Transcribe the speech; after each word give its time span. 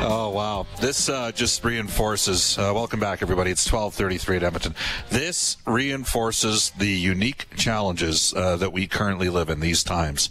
Oh 0.00 0.30
wow! 0.30 0.64
This 0.80 1.08
uh, 1.08 1.32
just 1.32 1.64
reinforces. 1.64 2.56
Uh, 2.56 2.70
welcome 2.72 3.00
back, 3.00 3.20
everybody. 3.20 3.50
It's 3.50 3.64
twelve 3.64 3.94
thirty-three 3.94 4.36
at 4.36 4.44
Edmonton. 4.44 4.76
This 5.10 5.56
reinforces 5.66 6.70
the 6.78 6.86
unique 6.86 7.48
challenges 7.56 8.32
uh, 8.32 8.56
that 8.58 8.72
we 8.72 8.86
currently 8.86 9.28
live 9.28 9.50
in 9.50 9.58
these 9.58 9.82
times. 9.82 10.30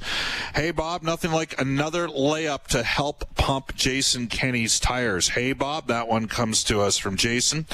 Hey, 0.55 0.71
Bob, 0.71 1.03
nothing 1.03 1.33
like 1.33 1.59
another 1.59 2.07
layup 2.07 2.67
to 2.67 2.81
help 2.81 3.35
pump 3.35 3.75
Jason 3.75 4.27
Kenney's 4.27 4.79
tires. 4.79 5.27
Hey, 5.29 5.51
Bob, 5.51 5.87
that 5.87 6.07
one 6.07 6.27
comes 6.27 6.63
to 6.63 6.79
us 6.79 6.97
from 6.97 7.17
Jason, 7.17 7.65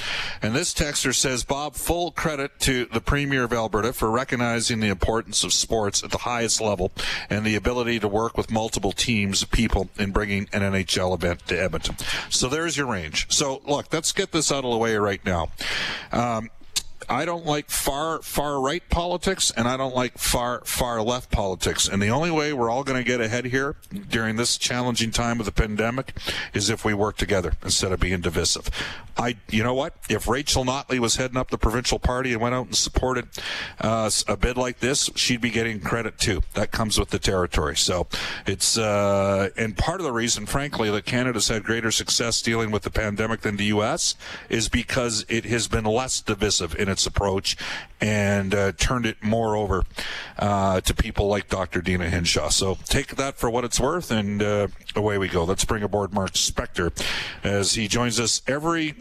and 0.42 0.56
this 0.56 0.74
texter 0.74 1.14
says, 1.14 1.44
Bob, 1.44 1.76
full 1.76 2.10
credit 2.10 2.60
to 2.62 2.86
the 2.86 3.02
Premier 3.02 3.44
of 3.44 3.54
Alberta 3.54 3.94
for 3.94 4.10
recognizing 4.10 4.80
the 4.80 4.90
importance 4.90 5.44
of 5.44 5.54
sports 5.54 6.04
at 6.04 6.10
the 6.10 6.18
highest 6.20 6.60
level 6.60 6.92
and 7.30 7.46
the 7.46 7.56
ability 7.56 8.00
to 8.00 8.08
work 8.08 8.36
with 8.36 8.50
multiple 8.50 8.92
teams 8.92 9.44
of 9.44 9.52
people 9.52 9.90
in 10.00 10.10
bringing 10.10 10.50
an 10.52 10.62
NHL 10.62 11.14
event 11.14 11.48
to 11.48 11.62
Edmonton. 11.62 11.83
So 12.30 12.50
there's 12.50 12.78
your 12.78 12.88
range. 12.88 13.28
So 13.30 13.62
look, 13.66 13.94
let's 13.94 14.12
get 14.12 14.32
this 14.32 14.52
out 14.52 14.64
of 14.66 14.72
the 14.72 14.78
way 14.78 14.96
right 14.96 15.24
now. 15.26 15.50
Um, 16.12 16.50
I 17.10 17.26
don't 17.26 17.46
like 17.46 17.70
far 17.70 18.22
far 18.22 18.62
right 18.62 18.88
politics 18.90 19.52
and 19.56 19.68
I 19.68 19.78
don't 19.78 19.96
like 19.96 20.18
far 20.18 20.62
far 20.66 21.02
left 21.02 21.32
politics. 21.32 21.88
And 21.88 22.02
the 22.02 22.10
only 22.10 22.32
way 22.32 22.54
we're 22.54 22.70
all 22.70 22.84
going 22.84 23.02
to 23.02 23.08
get 23.08 23.22
ahead 23.22 23.46
here 23.46 23.76
during 24.10 24.36
this 24.36 24.58
challenging 24.58 25.12
time 25.12 25.40
of 25.40 25.46
the 25.46 25.52
pandemic 25.52 26.18
is 26.54 26.70
if 26.70 26.86
we 26.86 26.94
work 26.94 27.18
together 27.18 27.54
instead 27.64 27.92
of 27.92 28.00
being 28.00 28.22
divisive. 28.22 28.70
I 29.18 29.38
you 29.50 29.64
know 29.64 29.74
what? 29.74 29.96
If 30.10 30.28
Rachel 30.28 30.66
Notley 30.66 31.00
was 31.00 31.18
heading 31.18 31.38
up 31.38 31.52
the 31.52 31.58
provincial 31.58 32.00
party 32.00 32.34
and 32.34 32.42
went 32.42 32.56
out 32.56 32.66
and 32.66 32.76
supported 32.76 33.28
uh, 33.80 34.10
a 34.28 34.36
bid 34.38 34.58
like 34.58 34.80
this, 34.80 35.10
she'd 35.16 35.42
be 35.42 35.50
getting 35.50 35.80
credit 35.80 36.18
too. 36.18 36.42
That 36.56 36.72
comes 36.72 37.00
with 37.00 37.10
the 37.10 37.20
territory. 37.20 37.78
So 37.78 38.08
it's 38.46 38.78
uh, 38.78 39.50
and 39.56 39.78
part 39.78 40.00
of 40.00 40.06
the 40.06 40.12
reason, 40.12 40.46
frankly, 40.46 40.90
that 40.90 41.06
Canada's 41.06 41.48
had 41.48 41.64
greater 41.64 41.92
success 41.92 42.42
dealing 42.42 42.72
with 42.72 42.84
the 42.84 42.90
pandemic 42.90 43.42
than 43.42 43.58
the 43.58 43.66
U.S. 43.66 44.16
is 44.50 44.70
because 44.70 45.26
it 45.30 45.46
has 45.46 45.68
been 45.68 45.86
less 45.86 46.22
divisive 46.22 46.76
in 46.76 46.90
its 46.94 47.06
approach 47.06 47.58
and 48.00 48.56
uh, 48.56 48.72
turned 48.74 49.06
it 49.06 49.22
more 49.22 49.58
over 49.58 49.84
uh, 50.40 50.80
to 50.82 50.94
people 50.94 51.28
like 51.28 51.50
Dr. 51.50 51.82
Deena 51.82 52.10
Hinshaw. 52.10 52.50
So 52.50 52.78
take 52.86 53.18
that 53.18 53.38
for 53.38 53.50
what 53.50 53.66
it's 53.66 53.80
worth, 53.80 54.12
and 54.12 54.42
uh, 54.42 54.68
away 54.96 55.18
we 55.18 55.28
go. 55.28 55.44
Let's 55.44 55.66
bring 55.66 55.84
aboard 55.84 56.14
Mark 56.14 56.32
Spector 56.32 56.92
as 57.44 57.74
he 57.74 57.90
joins 57.90 58.20
us 58.20 58.42
every 58.48 58.96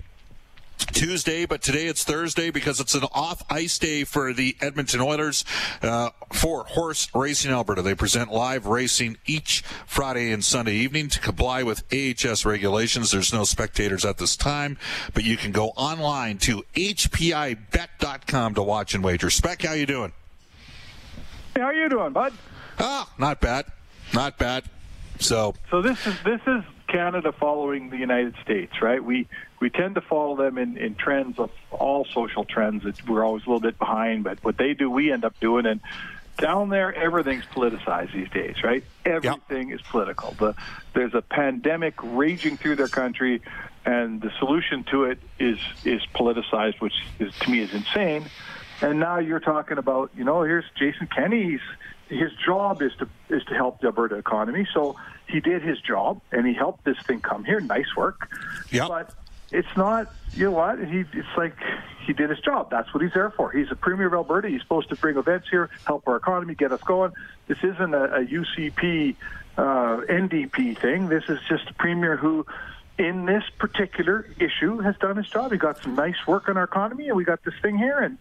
Tuesday, 0.84 1.46
but 1.46 1.62
today 1.62 1.86
it's 1.86 2.04
Thursday 2.04 2.50
because 2.50 2.80
it's 2.80 2.94
an 2.94 3.04
off 3.12 3.42
ice 3.50 3.78
day 3.78 4.04
for 4.04 4.32
the 4.32 4.56
Edmonton 4.60 5.00
Oilers 5.00 5.44
uh, 5.82 6.10
for 6.32 6.64
Horse 6.64 7.08
Racing 7.14 7.50
Alberta. 7.50 7.82
They 7.82 7.94
present 7.94 8.32
live 8.32 8.66
racing 8.66 9.18
each 9.26 9.62
Friday 9.86 10.32
and 10.32 10.44
Sunday 10.44 10.74
evening 10.74 11.08
to 11.08 11.20
comply 11.20 11.62
with 11.62 11.84
AHS 11.92 12.44
regulations. 12.44 13.10
There's 13.10 13.32
no 13.32 13.44
spectators 13.44 14.04
at 14.04 14.18
this 14.18 14.36
time, 14.36 14.78
but 15.14 15.24
you 15.24 15.36
can 15.36 15.52
go 15.52 15.68
online 15.70 16.38
to 16.38 16.64
hpibet.com 16.74 18.54
to 18.54 18.62
watch 18.62 18.94
and 18.94 19.04
wager. 19.04 19.30
Spec, 19.30 19.62
how 19.62 19.72
you 19.74 19.86
doing? 19.86 20.12
Hey, 21.54 21.60
how 21.60 21.70
you 21.70 21.88
doing, 21.88 22.12
bud? 22.12 22.32
Ah, 22.78 23.10
not 23.18 23.40
bad, 23.40 23.66
not 24.14 24.38
bad. 24.38 24.64
So, 25.18 25.54
so 25.70 25.82
this 25.82 26.06
is 26.06 26.14
this 26.24 26.40
is 26.46 26.64
Canada 26.92 27.32
following 27.32 27.90
the 27.90 27.96
United 27.96 28.34
States, 28.42 28.82
right? 28.82 29.02
We 29.02 29.26
we 29.60 29.70
tend 29.70 29.94
to 29.94 30.00
follow 30.02 30.36
them 30.36 30.58
in, 30.58 30.76
in 30.76 30.94
trends 30.94 31.38
of 31.38 31.50
all 31.70 32.04
social 32.04 32.44
trends. 32.44 32.84
It's, 32.84 33.04
we're 33.06 33.24
always 33.24 33.44
a 33.44 33.46
little 33.46 33.60
bit 33.60 33.78
behind, 33.78 34.24
but 34.24 34.44
what 34.44 34.58
they 34.58 34.74
do, 34.74 34.90
we 34.90 35.10
end 35.10 35.24
up 35.24 35.38
doing. 35.40 35.66
And 35.66 35.80
down 36.36 36.68
there, 36.68 36.94
everything's 36.94 37.44
politicized 37.46 38.12
these 38.12 38.28
days, 38.30 38.62
right? 38.62 38.84
Everything 39.04 39.70
yep. 39.70 39.80
is 39.80 39.86
political. 39.86 40.32
The, 40.38 40.54
there's 40.94 41.14
a 41.14 41.22
pandemic 41.22 41.94
raging 42.02 42.56
through 42.56 42.76
their 42.76 42.88
country, 42.88 43.40
and 43.86 44.20
the 44.20 44.30
solution 44.38 44.84
to 44.90 45.04
it 45.04 45.18
is 45.38 45.58
is 45.84 46.02
politicized, 46.14 46.80
which 46.80 46.94
is, 47.18 47.34
to 47.40 47.50
me 47.50 47.60
is 47.60 47.72
insane. 47.72 48.26
And 48.82 48.98
now 48.98 49.18
you're 49.18 49.40
talking 49.40 49.78
about, 49.78 50.10
you 50.16 50.24
know, 50.24 50.42
here's 50.42 50.64
Jason 50.76 51.06
Kenney's 51.06 51.60
his 52.12 52.30
job 52.44 52.82
is 52.82 52.92
to 52.98 53.08
is 53.28 53.42
to 53.44 53.54
help 53.54 53.80
the 53.80 53.86
Alberta 53.86 54.16
economy. 54.16 54.66
So 54.74 54.96
he 55.32 55.40
did 55.40 55.62
his 55.62 55.80
job 55.80 56.20
and 56.30 56.46
he 56.46 56.52
helped 56.52 56.84
this 56.84 56.98
thing 57.06 57.20
come 57.20 57.44
here. 57.44 57.60
Nice 57.60 57.96
work. 57.96 58.28
Yep. 58.70 58.88
But 58.88 59.14
it's 59.50 59.76
not. 59.76 60.12
You 60.34 60.46
know 60.46 60.52
what? 60.52 60.78
He 60.78 61.00
it's 61.12 61.36
like 61.36 61.54
he 62.06 62.12
did 62.12 62.30
his 62.30 62.40
job. 62.40 62.70
That's 62.70 62.92
what 62.92 63.02
he's 63.02 63.12
there 63.12 63.30
for. 63.30 63.50
He's 63.50 63.68
the 63.68 63.76
premier 63.76 64.06
of 64.06 64.14
Alberta. 64.14 64.48
He's 64.48 64.62
supposed 64.62 64.88
to 64.90 64.96
bring 64.96 65.16
events 65.16 65.48
here, 65.50 65.70
help 65.84 66.06
our 66.06 66.16
economy, 66.16 66.54
get 66.54 66.72
us 66.72 66.80
going. 66.82 67.12
This 67.48 67.58
isn't 67.58 67.94
a, 67.94 68.04
a 68.04 68.24
UCP, 68.24 69.16
uh, 69.56 69.62
NDP 70.08 70.78
thing. 70.78 71.08
This 71.08 71.24
is 71.28 71.38
just 71.48 71.68
a 71.70 71.74
premier 71.74 72.16
who 72.16 72.46
in 72.98 73.26
this 73.26 73.44
particular 73.58 74.26
issue 74.38 74.78
has 74.78 74.96
done 74.98 75.16
his 75.16 75.28
job. 75.28 75.52
He 75.52 75.58
got 75.58 75.82
some 75.82 75.94
nice 75.94 76.26
work 76.26 76.48
on 76.48 76.56
our 76.56 76.64
economy, 76.64 77.08
and 77.08 77.16
we 77.16 77.24
got 77.24 77.42
this 77.44 77.54
thing 77.60 77.76
here. 77.76 77.98
And 77.98 78.18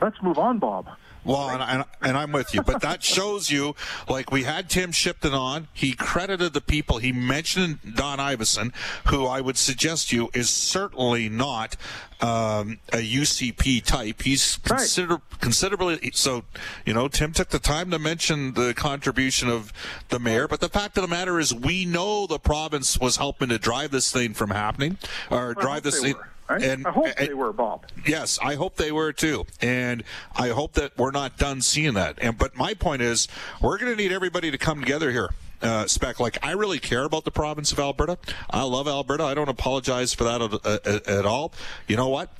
let's 0.00 0.20
move 0.22 0.38
on, 0.38 0.58
Bob. 0.58 0.88
Well, 1.24 1.50
and, 1.50 1.62
and, 1.62 1.84
and, 2.02 2.16
I'm 2.16 2.32
with 2.32 2.54
you, 2.54 2.62
but 2.62 2.80
that 2.80 3.02
shows 3.14 3.50
you, 3.50 3.74
like 4.08 4.30
we 4.32 4.44
had 4.44 4.70
Tim 4.70 4.92
Shipton 4.92 5.34
on. 5.34 5.68
He 5.72 5.92
credited 5.92 6.52
the 6.52 6.60
people. 6.60 6.98
He 6.98 7.12
mentioned 7.12 7.78
Don 7.94 8.18
Iveson, 8.18 8.72
who 9.08 9.26
I 9.26 9.40
would 9.40 9.58
suggest 9.58 10.12
you 10.12 10.30
is 10.34 10.48
certainly 10.48 11.28
not 11.28 11.76
um, 12.20 12.78
a 12.92 12.98
UCP 12.98 13.84
type. 13.84 14.22
He's 14.22 14.56
consider, 14.58 15.14
right. 15.14 15.40
considerably 15.40 16.10
so. 16.12 16.44
You 16.84 16.94
know, 16.94 17.08
Tim 17.08 17.32
took 17.32 17.48
the 17.48 17.58
time 17.58 17.90
to 17.90 17.98
mention 17.98 18.54
the 18.54 18.74
contribution 18.74 19.48
of 19.48 19.72
the 20.08 20.18
mayor, 20.18 20.48
but 20.48 20.60
the 20.60 20.68
fact 20.68 20.96
of 20.96 21.02
the 21.02 21.08
matter 21.08 21.38
is, 21.38 21.54
we 21.54 21.84
know 21.84 22.26
the 22.26 22.38
province 22.38 22.98
was 22.98 23.16
helping 23.16 23.48
to 23.48 23.58
drive 23.58 23.90
this 23.90 24.12
thing 24.12 24.34
from 24.34 24.50
happening 24.50 24.98
or 25.30 25.54
drive 25.54 25.82
this 25.82 26.00
thing. 26.00 26.14
Were. 26.14 26.29
Right? 26.50 26.62
And 26.62 26.86
I 26.86 26.90
hope 26.90 27.06
and, 27.16 27.28
they 27.28 27.34
were, 27.34 27.52
Bob. 27.52 27.86
Yes, 28.04 28.38
I 28.42 28.56
hope 28.56 28.74
they 28.74 28.90
were 28.90 29.12
too, 29.12 29.46
and 29.62 30.02
I 30.34 30.48
hope 30.48 30.72
that 30.72 30.98
we're 30.98 31.12
not 31.12 31.38
done 31.38 31.60
seeing 31.60 31.94
that. 31.94 32.18
And 32.20 32.36
but 32.36 32.56
my 32.56 32.74
point 32.74 33.02
is, 33.02 33.28
we're 33.62 33.78
going 33.78 33.92
to 33.92 33.96
need 33.96 34.10
everybody 34.10 34.50
to 34.50 34.58
come 34.58 34.80
together 34.80 35.12
here. 35.12 35.30
uh, 35.62 35.86
spec. 35.86 36.20
Like 36.20 36.38
I 36.44 36.52
really 36.52 36.78
care 36.78 37.04
about 37.04 37.24
the 37.24 37.30
province 37.30 37.72
of 37.72 37.78
Alberta. 37.78 38.18
I 38.50 38.62
love 38.62 38.88
Alberta. 38.88 39.24
I 39.24 39.34
don't 39.34 39.48
apologize 39.48 40.14
for 40.14 40.24
that 40.24 40.42
at, 40.42 40.86
at, 40.86 41.06
at 41.06 41.26
all. 41.26 41.52
You 41.86 41.96
know 41.96 42.08
what? 42.08 42.30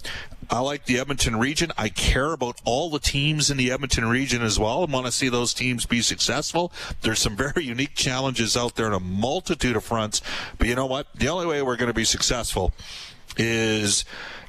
I 0.52 0.58
like 0.60 0.86
the 0.86 0.98
Edmonton 0.98 1.36
region. 1.36 1.70
I 1.78 1.90
care 1.90 2.32
about 2.32 2.60
all 2.64 2.90
the 2.90 2.98
teams 2.98 3.50
in 3.50 3.56
the 3.56 3.70
Edmonton 3.70 4.08
region 4.08 4.42
as 4.42 4.58
well 4.58 4.82
and 4.82 4.92
want 4.92 5.06
to 5.06 5.12
see 5.12 5.28
those 5.28 5.54
teams 5.54 5.86
be 5.86 6.00
successful. 6.00 6.72
There's 7.02 7.20
some 7.20 7.36
very 7.54 7.64
unique 7.64 7.94
challenges 7.94 8.56
out 8.56 8.74
there 8.74 8.88
in 8.88 8.92
a 8.92 9.00
multitude 9.00 9.76
of 9.76 9.84
fronts. 9.84 10.22
But 10.58 10.66
you 10.66 10.74
know 10.74 10.86
what? 10.86 11.06
The 11.14 11.28
only 11.28 11.46
way 11.46 11.62
we're 11.62 11.76
going 11.76 11.88
to 11.88 11.94
be 11.94 12.04
successful 12.04 12.72
is 13.40 14.04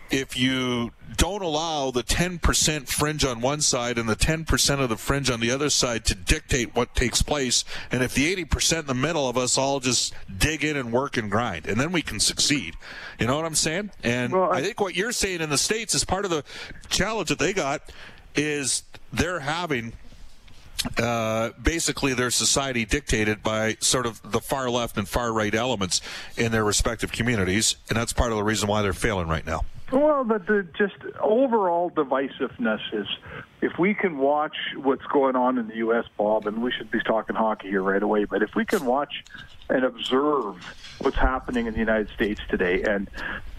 if 0.10 0.38
you 0.38 0.92
don't 1.16 1.42
allow 1.42 1.90
the 1.90 2.04
10% 2.04 2.88
fringe 2.90 3.24
on 3.24 3.40
one 3.40 3.62
side 3.62 3.98
and 3.98 4.10
the 4.10 4.16
10% 4.16 4.80
of 4.82 4.90
the 4.90 4.98
fringe 4.98 5.30
on 5.30 5.40
the 5.40 5.50
other 5.50 5.70
side 5.70 6.04
to 6.06 6.16
dictate 6.16 6.76
what 6.76 6.94
takes 6.94 7.22
place, 7.22 7.64
and 7.92 8.04
if 8.04 8.14
the 8.14 8.36
80% 8.36 8.80
in 8.80 8.86
the 8.88 8.94
middle 8.94 9.30
of 9.30 9.38
us 9.38 9.58
all 9.58 9.80
just 9.80 10.14
dig 10.38 10.66
in 10.66 10.76
and 10.76 10.92
work 10.92 11.16
and 11.16 11.32
grind, 11.32 11.66
and 11.66 11.80
then 11.80 11.94
we 11.94 12.02
can 12.02 12.20
succeed. 12.20 12.76
You 13.20 13.28
know 13.28 13.38
what 13.38 13.46
I'm 13.46 13.56
saying? 13.56 13.92
And 14.04 14.34
well, 14.34 14.52
I, 14.52 14.58
I 14.58 14.62
think 14.62 14.82
what 14.82 14.96
you're 14.96 15.14
saying 15.14 15.40
in 15.40 15.50
the 15.50 15.58
States 15.58 15.96
is 15.96 16.04
part 16.04 16.26
of 16.26 16.32
the 16.32 16.44
challenge 16.90 17.30
that 17.30 17.40
they 17.40 17.54
got 17.54 17.82
is 18.36 18.84
they're 19.14 19.40
having 19.40 19.94
uh, 20.98 21.52
basically 21.62 22.14
their 22.14 22.32
society 22.32 22.86
dictated 22.86 23.44
by 23.44 23.78
sort 23.80 24.06
of 24.06 24.22
the 24.32 24.40
far 24.40 24.70
left 24.70 24.98
and 24.98 25.08
far 25.08 25.32
right 25.32 25.54
elements 25.54 26.02
in 26.38 26.52
their 26.52 26.64
respective 26.64 27.12
communities, 27.12 27.76
and 27.90 27.98
that's 27.98 28.14
part 28.14 28.32
of 28.32 28.38
the 28.38 28.44
reason 28.44 28.68
why 28.68 28.82
they're 28.82 28.94
failing 28.94 29.28
right 29.28 29.46
now. 29.46 29.62
Well, 29.92 30.24
the, 30.24 30.40
the 30.40 30.68
just 30.78 30.96
overall 31.20 31.92
divisiveness 31.92 32.80
is 32.94 33.08
if 33.62 33.78
we 33.78 33.94
can 33.94 34.18
watch 34.18 34.56
what's 34.76 35.06
going 35.08 35.36
on 35.36 35.58
in 35.58 35.68
the 35.68 35.76
U.S., 35.78 36.06
Bob, 36.18 36.48
and 36.48 36.64
we 36.64 36.72
should 36.72 36.90
be 36.90 37.02
talking 37.02 37.36
hockey 37.36 37.68
here 37.70 37.84
right 37.84 38.02
away, 38.02 38.24
but 38.24 38.42
if 38.42 38.56
we 38.56 38.64
can 38.64 38.86
watch 38.86 39.24
and 39.70 39.84
observe 39.84 40.66
what's 41.00 41.18
happening 41.18 41.68
in 41.68 41.74
the 41.74 41.80
United 41.80 42.10
States 42.10 42.40
today, 42.50 42.84
and 42.84 43.10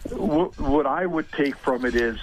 w- 0.09 0.53
what 0.57 0.87
I 0.87 1.05
would 1.05 1.31
take 1.33 1.57
from 1.57 1.85
it 1.85 1.95
is 1.95 2.19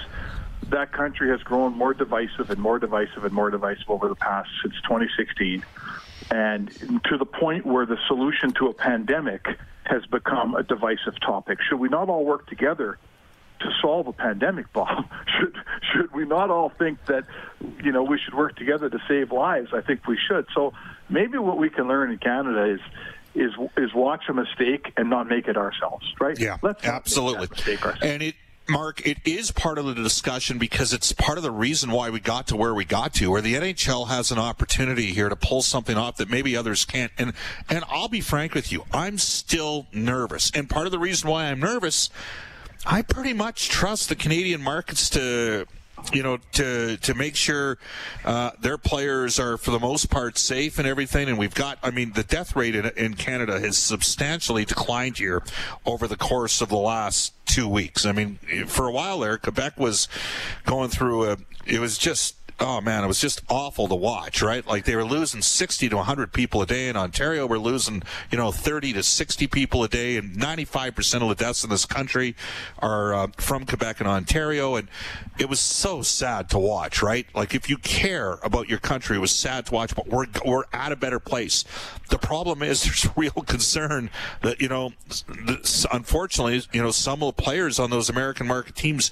that 0.67 0.91
country 0.91 1.29
has 1.29 1.41
grown 1.41 1.77
more 1.77 1.93
divisive 1.93 2.49
and 2.49 2.59
more 2.59 2.79
divisive 2.79 3.23
and 3.23 3.33
more 3.33 3.49
divisive 3.49 3.89
over 3.89 4.07
the 4.07 4.15
past 4.15 4.49
since 4.61 4.75
2016, 4.83 5.63
and 6.31 6.69
to 7.05 7.17
the 7.17 7.25
point 7.25 7.65
where 7.65 7.85
the 7.85 7.97
solution 8.07 8.51
to 8.51 8.67
a 8.67 8.73
pandemic 8.73 9.47
has 9.85 10.05
become 10.05 10.55
a 10.55 10.63
divisive 10.63 11.19
topic. 11.19 11.59
Should 11.67 11.79
we 11.79 11.89
not 11.89 12.09
all 12.09 12.25
work 12.25 12.47
together? 12.47 12.97
to 13.59 13.69
solve 13.81 14.07
a 14.07 14.13
pandemic, 14.13 14.71
Bob. 14.73 15.05
should 15.37 15.55
should 15.91 16.13
we 16.13 16.25
not 16.25 16.49
all 16.49 16.69
think 16.69 17.05
that 17.05 17.25
you 17.83 17.91
know 17.91 18.03
we 18.03 18.17
should 18.17 18.33
work 18.33 18.55
together 18.55 18.89
to 18.89 18.99
save 19.07 19.31
lives? 19.31 19.69
I 19.73 19.81
think 19.81 20.07
we 20.07 20.17
should. 20.29 20.45
So 20.55 20.73
maybe 21.09 21.37
what 21.37 21.57
we 21.57 21.69
can 21.69 21.87
learn 21.87 22.11
in 22.11 22.17
Canada 22.17 22.73
is 22.73 22.79
is 23.35 23.51
is 23.77 23.93
watch 23.93 24.23
a 24.29 24.33
mistake 24.33 24.93
and 24.97 25.09
not 25.09 25.27
make 25.27 25.47
it 25.47 25.57
ourselves, 25.57 26.05
right? 26.19 26.39
Yeah, 26.39 26.57
Let's 26.61 26.85
absolutely. 26.85 27.47
And 28.01 28.21
it 28.21 28.35
Mark, 28.69 29.05
it 29.05 29.17
is 29.25 29.51
part 29.51 29.77
of 29.77 29.85
the 29.85 29.95
discussion 29.95 30.57
because 30.57 30.93
it's 30.93 31.11
part 31.11 31.37
of 31.37 31.43
the 31.43 31.51
reason 31.51 31.91
why 31.91 32.09
we 32.09 32.19
got 32.19 32.47
to 32.47 32.55
where 32.55 32.73
we 32.73 32.85
got 32.85 33.13
to, 33.15 33.31
where 33.31 33.41
the 33.41 33.55
NHL 33.55 34.07
has 34.07 34.31
an 34.31 34.37
opportunity 34.37 35.07
here 35.07 35.29
to 35.29 35.35
pull 35.35 35.61
something 35.61 35.97
off 35.97 36.17
that 36.17 36.29
maybe 36.29 36.55
others 36.55 36.85
can't. 36.85 37.11
And 37.17 37.33
and 37.69 37.83
I'll 37.89 38.09
be 38.09 38.21
frank 38.21 38.53
with 38.53 38.71
you, 38.71 38.85
I'm 38.93 39.17
still 39.17 39.87
nervous. 39.91 40.51
And 40.53 40.69
part 40.69 40.85
of 40.85 40.91
the 40.91 40.99
reason 40.99 41.29
why 41.29 41.45
I'm 41.45 41.59
nervous 41.59 42.09
I 42.85 43.01
pretty 43.01 43.33
much 43.33 43.69
trust 43.69 44.09
the 44.09 44.15
Canadian 44.15 44.61
markets 44.61 45.09
to 45.11 45.65
you 46.13 46.23
know, 46.23 46.37
to 46.53 46.97
to 46.97 47.13
make 47.13 47.35
sure 47.35 47.77
uh, 48.23 48.51
their 48.61 48.77
players 48.77 49.37
are 49.37 49.57
for 49.57 49.71
the 49.71 49.79
most 49.79 50.09
part 50.09 50.37
safe 50.37 50.79
and 50.79 50.87
everything. 50.87 51.27
And 51.27 51.37
we've 51.37 51.53
got, 51.53 51.77
I 51.83 51.91
mean, 51.91 52.13
the 52.13 52.23
death 52.23 52.55
rate 52.55 52.75
in, 52.75 52.85
in 52.95 53.15
Canada 53.15 53.59
has 53.59 53.77
substantially 53.77 54.65
declined 54.65 55.17
here 55.17 55.43
over 55.85 56.07
the 56.07 56.15
course 56.15 56.61
of 56.61 56.69
the 56.69 56.77
last 56.77 57.33
two 57.49 57.67
weeks. 57.67 58.05
I 58.05 58.11
mean, 58.11 58.37
for 58.67 58.87
a 58.87 58.91
while 58.91 59.19
there, 59.19 59.37
Quebec 59.37 59.79
was 59.79 60.07
going 60.65 60.89
through 60.89 61.31
a. 61.31 61.37
It 61.65 61.79
was 61.79 61.97
just 61.97 62.35
oh 62.59 62.81
man, 62.81 63.03
it 63.03 63.07
was 63.07 63.19
just 63.19 63.41
awful 63.49 63.87
to 63.87 63.95
watch, 63.95 64.41
right? 64.41 64.65
Like 64.67 64.85
they 64.85 64.95
were 64.95 65.05
losing 65.05 65.41
60 65.41 65.89
to 65.89 65.95
100 65.95 66.33
people 66.33 66.61
a 66.61 66.65
day. 66.65 66.89
In 66.89 66.97
Ontario, 66.97 67.47
we're 67.47 67.57
losing, 67.57 68.03
you 68.31 68.37
know, 68.37 68.51
30 68.51 68.93
to 68.93 69.03
60 69.03 69.47
people 69.47 69.83
a 69.83 69.87
day, 69.87 70.17
and 70.17 70.35
95% 70.35 71.21
of 71.21 71.29
the 71.29 71.35
deaths 71.35 71.63
in 71.63 71.69
this 71.69 71.85
country 71.85 72.35
are 72.79 73.13
uh, 73.13 73.27
from 73.37 73.65
Quebec 73.65 73.99
and 73.99 74.09
Ontario. 74.09 74.75
And 74.75 74.89
it 75.37 75.49
was 75.49 75.59
so 75.59 76.01
sad 76.01 76.49
to 76.49 76.59
watch, 76.59 77.01
right? 77.01 77.25
Like 77.33 77.55
if 77.55 77.69
you 77.69 77.77
care 77.77 78.39
about 78.43 78.67
your 78.67 78.79
country, 78.79 79.17
it 79.17 79.19
was 79.19 79.31
sad 79.31 79.65
to 79.67 79.73
watch, 79.73 79.95
but 79.95 80.07
we're, 80.07 80.27
we're 80.45 80.65
at 80.73 80.91
a 80.91 80.95
better 80.95 81.19
place. 81.19 81.63
The 82.09 82.17
problem 82.17 82.61
is 82.61 82.83
there's 82.83 83.07
real 83.15 83.31
concern 83.31 84.09
that, 84.41 84.59
you 84.59 84.67
know, 84.67 84.91
unfortunately, 85.91 86.61
you 86.73 86.81
know, 86.81 86.91
some 86.91 87.23
of 87.23 87.35
the 87.35 87.41
players 87.41 87.79
on 87.79 87.89
those 87.89 88.09
American 88.09 88.47
market 88.47 88.75
teams 88.75 89.11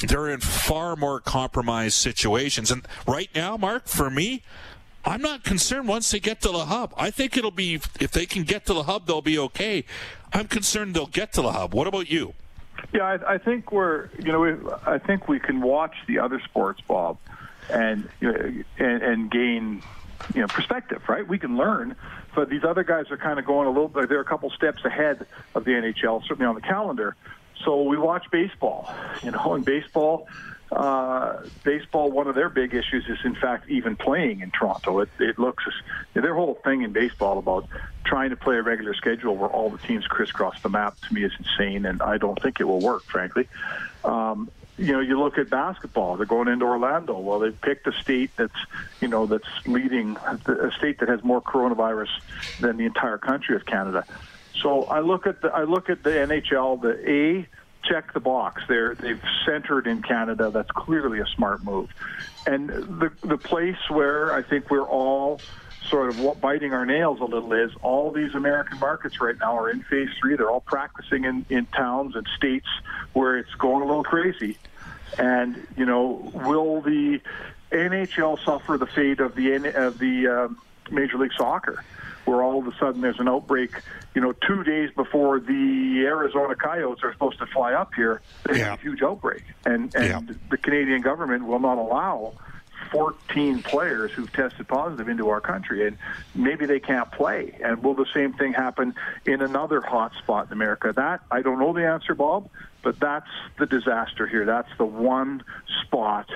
they're 0.00 0.28
in 0.28 0.40
far 0.40 0.96
more 0.96 1.20
compromised 1.20 1.96
situations. 1.96 2.70
And 2.70 2.86
right 3.06 3.30
now, 3.34 3.56
Mark, 3.56 3.86
for 3.86 4.10
me, 4.10 4.42
I'm 5.04 5.22
not 5.22 5.44
concerned 5.44 5.86
once 5.86 6.10
they 6.10 6.18
get 6.18 6.40
to 6.42 6.48
the 6.48 6.66
hub. 6.66 6.92
I 6.96 7.10
think 7.10 7.36
it'll 7.36 7.52
be, 7.52 7.74
if 7.74 8.10
they 8.10 8.26
can 8.26 8.42
get 8.42 8.66
to 8.66 8.74
the 8.74 8.82
hub, 8.84 9.06
they'll 9.06 9.22
be 9.22 9.38
okay. 9.38 9.84
I'm 10.32 10.48
concerned 10.48 10.94
they'll 10.94 11.06
get 11.06 11.32
to 11.34 11.42
the 11.42 11.52
hub. 11.52 11.74
What 11.74 11.86
about 11.86 12.10
you? 12.10 12.34
Yeah, 12.92 13.04
I, 13.04 13.34
I 13.34 13.38
think 13.38 13.72
we're, 13.72 14.10
you 14.18 14.32
know, 14.32 14.40
we, 14.40 14.54
I 14.84 14.98
think 14.98 15.28
we 15.28 15.38
can 15.38 15.60
watch 15.60 15.94
the 16.06 16.18
other 16.18 16.40
sports, 16.40 16.80
Bob, 16.86 17.18
and, 17.70 18.08
you 18.20 18.32
know, 18.32 18.64
and, 18.78 19.02
and 19.02 19.30
gain, 19.30 19.82
you 20.34 20.40
know, 20.40 20.48
perspective, 20.48 21.02
right? 21.08 21.26
We 21.26 21.38
can 21.38 21.56
learn, 21.56 21.94
but 22.34 22.50
these 22.50 22.64
other 22.64 22.84
guys 22.84 23.10
are 23.10 23.16
kind 23.16 23.38
of 23.38 23.46
going 23.46 23.66
a 23.66 23.70
little 23.70 23.88
bit, 23.88 24.08
they're 24.08 24.20
a 24.20 24.24
couple 24.24 24.50
steps 24.50 24.84
ahead 24.84 25.26
of 25.54 25.64
the 25.64 25.70
NHL, 25.70 26.22
certainly 26.26 26.46
on 26.46 26.54
the 26.54 26.60
calendar. 26.60 27.16
So 27.64 27.82
we 27.82 27.96
watch 27.96 28.30
baseball. 28.30 28.92
You 29.22 29.30
know, 29.30 29.54
in 29.54 29.62
baseball, 29.62 30.28
uh, 30.70 31.42
baseball, 31.64 32.10
one 32.10 32.26
of 32.26 32.34
their 32.34 32.48
big 32.48 32.74
issues 32.74 33.06
is, 33.08 33.18
in 33.24 33.34
fact, 33.34 33.68
even 33.68 33.96
playing 33.96 34.40
in 34.40 34.50
Toronto. 34.50 35.00
It, 35.00 35.08
it 35.18 35.38
looks 35.38 35.64
their 36.14 36.34
whole 36.34 36.54
thing 36.64 36.82
in 36.82 36.92
baseball 36.92 37.38
about 37.38 37.68
trying 38.04 38.30
to 38.30 38.36
play 38.36 38.56
a 38.56 38.62
regular 38.62 38.94
schedule 38.94 39.36
where 39.36 39.50
all 39.50 39.70
the 39.70 39.78
teams 39.78 40.06
crisscross 40.06 40.60
the 40.62 40.68
map 40.68 40.98
to 41.08 41.14
me 41.14 41.24
is 41.24 41.32
insane, 41.38 41.86
and 41.86 42.02
I 42.02 42.18
don't 42.18 42.40
think 42.40 42.60
it 42.60 42.64
will 42.64 42.80
work, 42.80 43.04
frankly. 43.04 43.48
Um, 44.04 44.50
you 44.78 44.92
know, 44.92 45.00
you 45.00 45.18
look 45.18 45.38
at 45.38 45.48
basketball. 45.48 46.16
They're 46.16 46.26
going 46.26 46.48
into 46.48 46.66
Orlando. 46.66 47.18
Well, 47.18 47.38
they 47.38 47.50
picked 47.50 47.86
a 47.86 47.92
state 47.92 48.30
that's, 48.36 48.58
you 49.00 49.08
know, 49.08 49.26
that's 49.26 49.48
leading 49.66 50.16
a 50.16 50.70
state 50.76 50.98
that 50.98 51.08
has 51.08 51.24
more 51.24 51.40
coronavirus 51.40 52.10
than 52.60 52.76
the 52.76 52.84
entire 52.84 53.18
country 53.18 53.56
of 53.56 53.64
Canada. 53.64 54.04
So 54.62 54.84
I 54.84 55.00
look 55.00 55.26
at 55.26 55.42
the 55.42 55.48
I 55.48 55.64
look 55.64 55.90
at 55.90 56.02
the 56.02 56.10
NHL. 56.10 56.80
The 56.80 57.10
A 57.10 57.48
check 57.84 58.12
the 58.12 58.20
box. 58.20 58.62
They're 58.68 58.94
they've 58.94 59.22
centered 59.44 59.86
in 59.86 60.02
Canada. 60.02 60.50
That's 60.50 60.70
clearly 60.70 61.20
a 61.20 61.26
smart 61.26 61.64
move. 61.64 61.90
And 62.46 62.68
the 62.68 63.12
the 63.22 63.38
place 63.38 63.78
where 63.88 64.32
I 64.32 64.42
think 64.42 64.70
we're 64.70 64.88
all 64.88 65.40
sort 65.88 66.08
of 66.08 66.40
biting 66.40 66.72
our 66.72 66.84
nails 66.84 67.20
a 67.20 67.24
little 67.24 67.52
is 67.52 67.70
all 67.82 68.10
these 68.10 68.34
American 68.34 68.78
markets 68.80 69.20
right 69.20 69.38
now 69.38 69.56
are 69.56 69.70
in 69.70 69.82
phase 69.84 70.08
three. 70.20 70.36
They're 70.36 70.50
all 70.50 70.60
practicing 70.60 71.24
in, 71.24 71.46
in 71.48 71.66
towns 71.66 72.16
and 72.16 72.26
states 72.36 72.66
where 73.12 73.38
it's 73.38 73.54
going 73.54 73.82
a 73.82 73.86
little 73.86 74.04
crazy. 74.04 74.58
And 75.18 75.66
you 75.76 75.86
know, 75.86 76.30
will 76.34 76.80
the 76.80 77.20
NHL 77.70 78.44
suffer 78.44 78.76
the 78.76 78.86
fate 78.86 79.20
of 79.20 79.34
the 79.34 79.54
of 79.54 79.98
the 79.98 80.26
um, 80.26 80.60
Major 80.90 81.18
League 81.18 81.32
Soccer? 81.36 81.84
Where 82.26 82.42
all 82.42 82.58
of 82.58 82.66
a 82.66 82.76
sudden 82.78 83.00
there's 83.00 83.20
an 83.20 83.28
outbreak, 83.28 83.70
you 84.14 84.20
know, 84.20 84.32
two 84.32 84.62
days 84.64 84.90
before 84.94 85.40
the 85.40 86.02
Arizona 86.04 86.54
Coyotes 86.54 87.02
are 87.02 87.12
supposed 87.12 87.38
to 87.38 87.46
fly 87.46 87.72
up 87.72 87.94
here, 87.94 88.20
there's 88.44 88.58
yeah. 88.58 88.74
a 88.74 88.76
huge 88.76 89.02
outbreak. 89.02 89.44
And, 89.64 89.94
and 89.94 90.28
yeah. 90.28 90.34
the 90.50 90.56
Canadian 90.56 91.02
government 91.02 91.46
will 91.46 91.60
not 91.60 91.78
allow 91.78 92.34
14 92.90 93.62
players 93.62 94.12
who've 94.12 94.32
tested 94.32 94.68
positive 94.68 95.08
into 95.08 95.28
our 95.28 95.40
country, 95.40 95.86
and 95.86 95.98
maybe 96.34 96.66
they 96.66 96.80
can't 96.80 97.10
play. 97.10 97.56
And 97.62 97.82
will 97.82 97.94
the 97.94 98.06
same 98.14 98.32
thing 98.32 98.52
happen 98.52 98.94
in 99.24 99.42
another 99.42 99.80
hot 99.80 100.12
spot 100.22 100.46
in 100.46 100.52
America? 100.52 100.92
That 100.94 101.20
I 101.30 101.42
don't 101.42 101.58
know 101.58 101.72
the 101.72 101.86
answer, 101.86 102.14
Bob, 102.14 102.48
but 102.82 102.98
that's 103.00 103.30
the 103.58 103.66
disaster 103.66 104.26
here. 104.26 104.44
That's 104.44 104.70
the 104.78 104.84
one 104.84 105.42
spot 105.82 106.28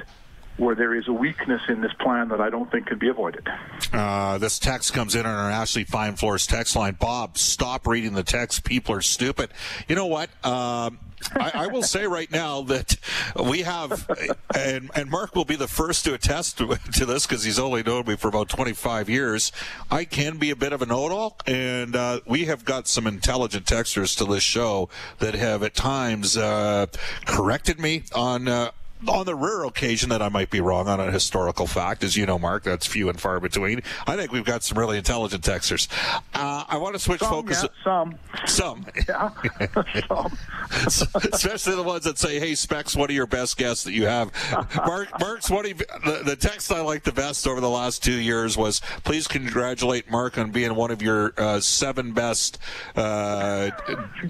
where 0.60 0.74
there 0.74 0.94
is 0.94 1.08
a 1.08 1.12
weakness 1.12 1.62
in 1.68 1.80
this 1.80 1.92
plan 2.00 2.28
that 2.28 2.40
I 2.40 2.50
don't 2.50 2.70
think 2.70 2.86
could 2.86 2.98
be 2.98 3.08
avoided. 3.08 3.48
Uh, 3.92 4.36
this 4.36 4.58
text 4.58 4.92
comes 4.92 5.14
in 5.14 5.24
on 5.24 5.34
our 5.34 5.50
Ashley 5.50 5.84
Fine 5.84 6.16
Floors 6.16 6.46
text 6.46 6.76
line. 6.76 6.96
Bob, 7.00 7.38
stop 7.38 7.86
reading 7.86 8.12
the 8.12 8.22
text. 8.22 8.62
People 8.62 8.94
are 8.94 9.00
stupid. 9.00 9.50
You 9.88 9.96
know 9.96 10.06
what? 10.06 10.28
Um, 10.44 10.98
I, 11.34 11.50
I, 11.54 11.66
will 11.66 11.82
say 11.82 12.06
right 12.06 12.30
now 12.30 12.62
that 12.62 12.96
we 13.42 13.60
have, 13.62 14.08
and, 14.56 14.90
and 14.94 15.10
Mark 15.10 15.34
will 15.34 15.44
be 15.44 15.56
the 15.56 15.68
first 15.68 16.04
to 16.04 16.14
attest 16.14 16.58
to, 16.58 16.76
to 16.94 17.06
this 17.06 17.26
because 17.26 17.44
he's 17.44 17.58
only 17.58 17.82
known 17.82 18.06
me 18.06 18.16
for 18.16 18.28
about 18.28 18.48
25 18.48 19.08
years. 19.08 19.52
I 19.90 20.04
can 20.04 20.38
be 20.38 20.50
a 20.50 20.56
bit 20.56 20.72
of 20.72 20.82
a 20.82 20.86
know-it-all, 20.86 21.36
and 21.46 21.94
uh, 21.94 22.20
we 22.26 22.46
have 22.46 22.64
got 22.64 22.88
some 22.88 23.06
intelligent 23.06 23.66
texters 23.66 24.16
to 24.18 24.24
this 24.24 24.42
show 24.42 24.88
that 25.18 25.34
have 25.34 25.62
at 25.62 25.74
times 25.74 26.36
uh, 26.36 26.86
corrected 27.26 27.78
me 27.78 28.04
on 28.14 28.48
uh, 28.48 28.70
on 29.08 29.26
the 29.26 29.34
rare 29.34 29.64
occasion 29.64 30.10
that 30.10 30.22
I 30.22 30.28
might 30.28 30.50
be 30.50 30.60
wrong 30.60 30.88
on 30.88 31.00
a 31.00 31.10
historical 31.10 31.66
fact, 31.66 32.04
as 32.04 32.16
you 32.16 32.26
know, 32.26 32.38
Mark, 32.38 32.64
that's 32.64 32.86
few 32.86 33.08
and 33.08 33.20
far 33.20 33.40
between. 33.40 33.82
I 34.06 34.16
think 34.16 34.32
we've 34.32 34.44
got 34.44 34.62
some 34.62 34.78
really 34.78 34.98
intelligent 34.98 35.42
texters. 35.44 35.88
Uh, 36.34 36.64
I 36.68 36.76
want 36.76 36.94
to 36.94 36.98
switch 36.98 37.20
some, 37.20 37.30
focus. 37.30 37.62
Yeah, 37.62 37.84
some. 37.84 38.18
Some. 38.46 38.86
Yeah. 39.08 39.30
some. 40.00 40.38
Especially 41.32 41.74
the 41.74 41.82
ones 41.82 42.04
that 42.04 42.18
say, 42.18 42.38
"Hey, 42.38 42.54
Specs, 42.54 42.94
what 42.94 43.10
are 43.10 43.12
your 43.12 43.26
best 43.26 43.56
guests 43.56 43.84
that 43.84 43.92
you 43.92 44.06
have?" 44.06 44.30
Mark, 44.86 45.08
Mark's 45.18 45.50
what 45.50 45.66
he, 45.66 45.72
the, 45.72 46.22
the 46.24 46.36
text 46.36 46.70
I 46.70 46.80
liked 46.80 47.04
the 47.04 47.12
best 47.12 47.46
over 47.46 47.60
the 47.60 47.70
last 47.70 48.04
two 48.04 48.12
years 48.12 48.56
was, 48.56 48.80
"Please 49.02 49.26
congratulate 49.26 50.10
Mark 50.10 50.38
on 50.38 50.50
being 50.50 50.74
one 50.74 50.90
of 50.90 51.02
your 51.02 51.32
uh, 51.36 51.60
seven 51.60 52.12
best 52.12 52.58
uh, 52.96 53.70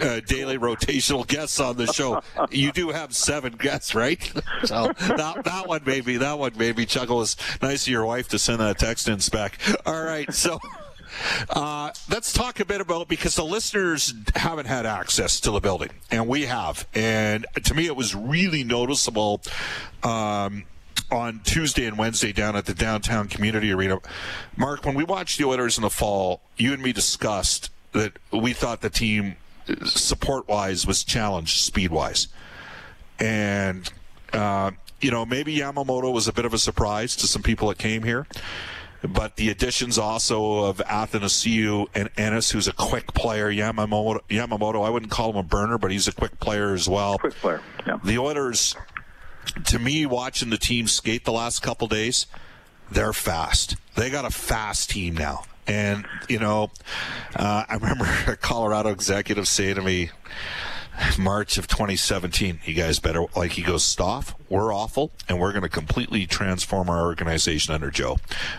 uh, 0.01 0.21
daily 0.27 0.57
rotational 0.57 1.27
guests 1.27 1.61
on 1.61 1.77
the 1.77 1.87
show." 1.87 2.23
You 2.51 2.73
do 2.73 2.91
have 2.91 3.15
seven 3.15 3.55
guests, 3.55 3.95
right? 3.95 4.33
So 4.65 4.93
that, 4.99 5.43
that 5.45 5.67
one 5.67 5.83
maybe 5.85 6.17
that 6.19 6.39
one 6.39 6.53
maybe 6.57 6.87
chuckle. 6.87 7.23
It's 7.23 7.37
nice 7.61 7.87
of 7.87 7.89
your 7.89 8.05
wife 8.05 8.29
to 8.29 8.39
send 8.39 8.61
that 8.61 8.79
text 8.79 9.09
in, 9.09 9.21
Spec. 9.21 9.59
All 9.87 10.03
right, 10.03 10.33
so. 10.33 10.59
Uh, 11.51 11.91
let's 12.09 12.33
talk 12.33 12.61
a 12.61 12.65
bit 12.65 12.81
about 12.81 13.09
because 13.09 13.35
the 13.35 13.45
listeners 13.45 14.15
haven't 14.37 14.67
had 14.67 14.87
access 14.87 15.41
to 15.41 15.51
the 15.51 15.61
building, 15.61 15.91
and 16.11 16.29
we 16.29 16.43
have. 16.43 16.87
And 16.95 17.47
to 17.65 17.75
me, 17.75 17.87
it 17.87 17.97
was 17.97 18.15
really 18.15 18.63
noticeable 18.63 19.41
um, 20.05 20.65
on 21.11 21.41
Tuesday 21.43 21.87
and 21.87 21.99
Wednesday 21.99 22.33
down 22.33 22.55
at 22.55 22.67
the 22.67 22.75
downtown 22.75 23.27
community 23.27 23.73
arena. 23.73 23.99
Mark, 24.57 24.85
when 24.85 24.95
we 24.95 25.03
watched 25.03 25.39
the 25.39 25.45
Oilers 25.45 25.77
in 25.77 25.83
the 25.83 25.91
fall, 25.91 26.43
you 26.57 26.73
and 26.73 26.83
me 26.83 26.93
discussed 26.93 27.71
that 27.93 28.13
we 28.33 28.53
thought 28.53 28.81
the 28.81 28.91
team 28.91 29.37
support 29.85 30.49
wise 30.49 30.87
was 30.87 31.05
challenged 31.05 31.59
speed 31.59 31.91
wise. 31.91 32.29
And, 33.19 33.91
uh, 34.33 34.71
you 35.01 35.11
know, 35.11 35.25
maybe 35.25 35.57
Yamamoto 35.57 36.13
was 36.13 36.29
a 36.29 36.33
bit 36.33 36.45
of 36.45 36.55
a 36.55 36.59
surprise 36.59 37.17
to 37.17 37.27
some 37.27 37.43
people 37.43 37.69
that 37.69 37.79
came 37.79 38.03
here. 38.03 38.27
But 39.03 39.37
the 39.37 39.49
additions 39.49 39.97
also 39.97 40.65
of 40.65 40.79
Athanasiu 40.79 41.89
and 41.95 42.11
Ennis, 42.19 42.51
who's 42.51 42.69
a 42.69 42.73
quick 42.73 43.15
player. 43.15 43.51
Yamamoto, 43.51 44.21
Yamamoto, 44.29 44.87
I 44.87 44.91
wouldn't 44.91 45.11
call 45.11 45.31
him 45.31 45.37
a 45.37 45.43
burner, 45.43 45.79
but 45.79 45.91
he's 45.91 46.07
a 46.07 46.13
quick 46.13 46.39
player 46.39 46.75
as 46.75 46.87
well. 46.87 47.19
Quick 47.19 47.35
player, 47.37 47.63
yeah. 47.87 47.99
The 48.05 48.19
Oilers, 48.19 48.77
to 49.67 49.79
me, 49.79 50.05
watching 50.05 50.51
the 50.51 50.59
team 50.59 50.87
skate 50.87 51.25
the 51.25 51.33
last 51.33 51.63
couple 51.63 51.89
days, 51.89 52.27
they're 52.91 53.15
fast. 53.15 53.77
They 53.97 54.11
got 54.11 54.27
a 54.27 54.31
fast 54.31 54.91
team 54.91 55.15
now. 55.15 55.45
And, 55.67 56.05
you 56.29 56.39
know, 56.39 56.71
uh, 57.37 57.65
I 57.69 57.75
remember 57.75 58.07
a 58.27 58.37
Colorado 58.37 58.91
executive 58.91 59.49
saying 59.49 59.77
to 59.77 59.83
me, 59.83 60.11
March 61.19 61.59
of 61.59 61.67
2017, 61.67 62.61
you 62.65 62.75
guys 62.75 62.99
better, 62.99 63.25
like, 63.37 63.53
he 63.53 63.63
goes, 63.63 63.85
Stoff, 63.85 64.35
we're 64.49 64.75
awful, 64.75 65.11
and 65.29 65.39
we're 65.39 65.53
going 65.53 65.63
to 65.63 65.69
completely 65.69 66.27
transform 66.27 66.91
our 66.91 67.03
organization 67.03 67.75
under 67.75 67.91
Joe. 67.91 68.19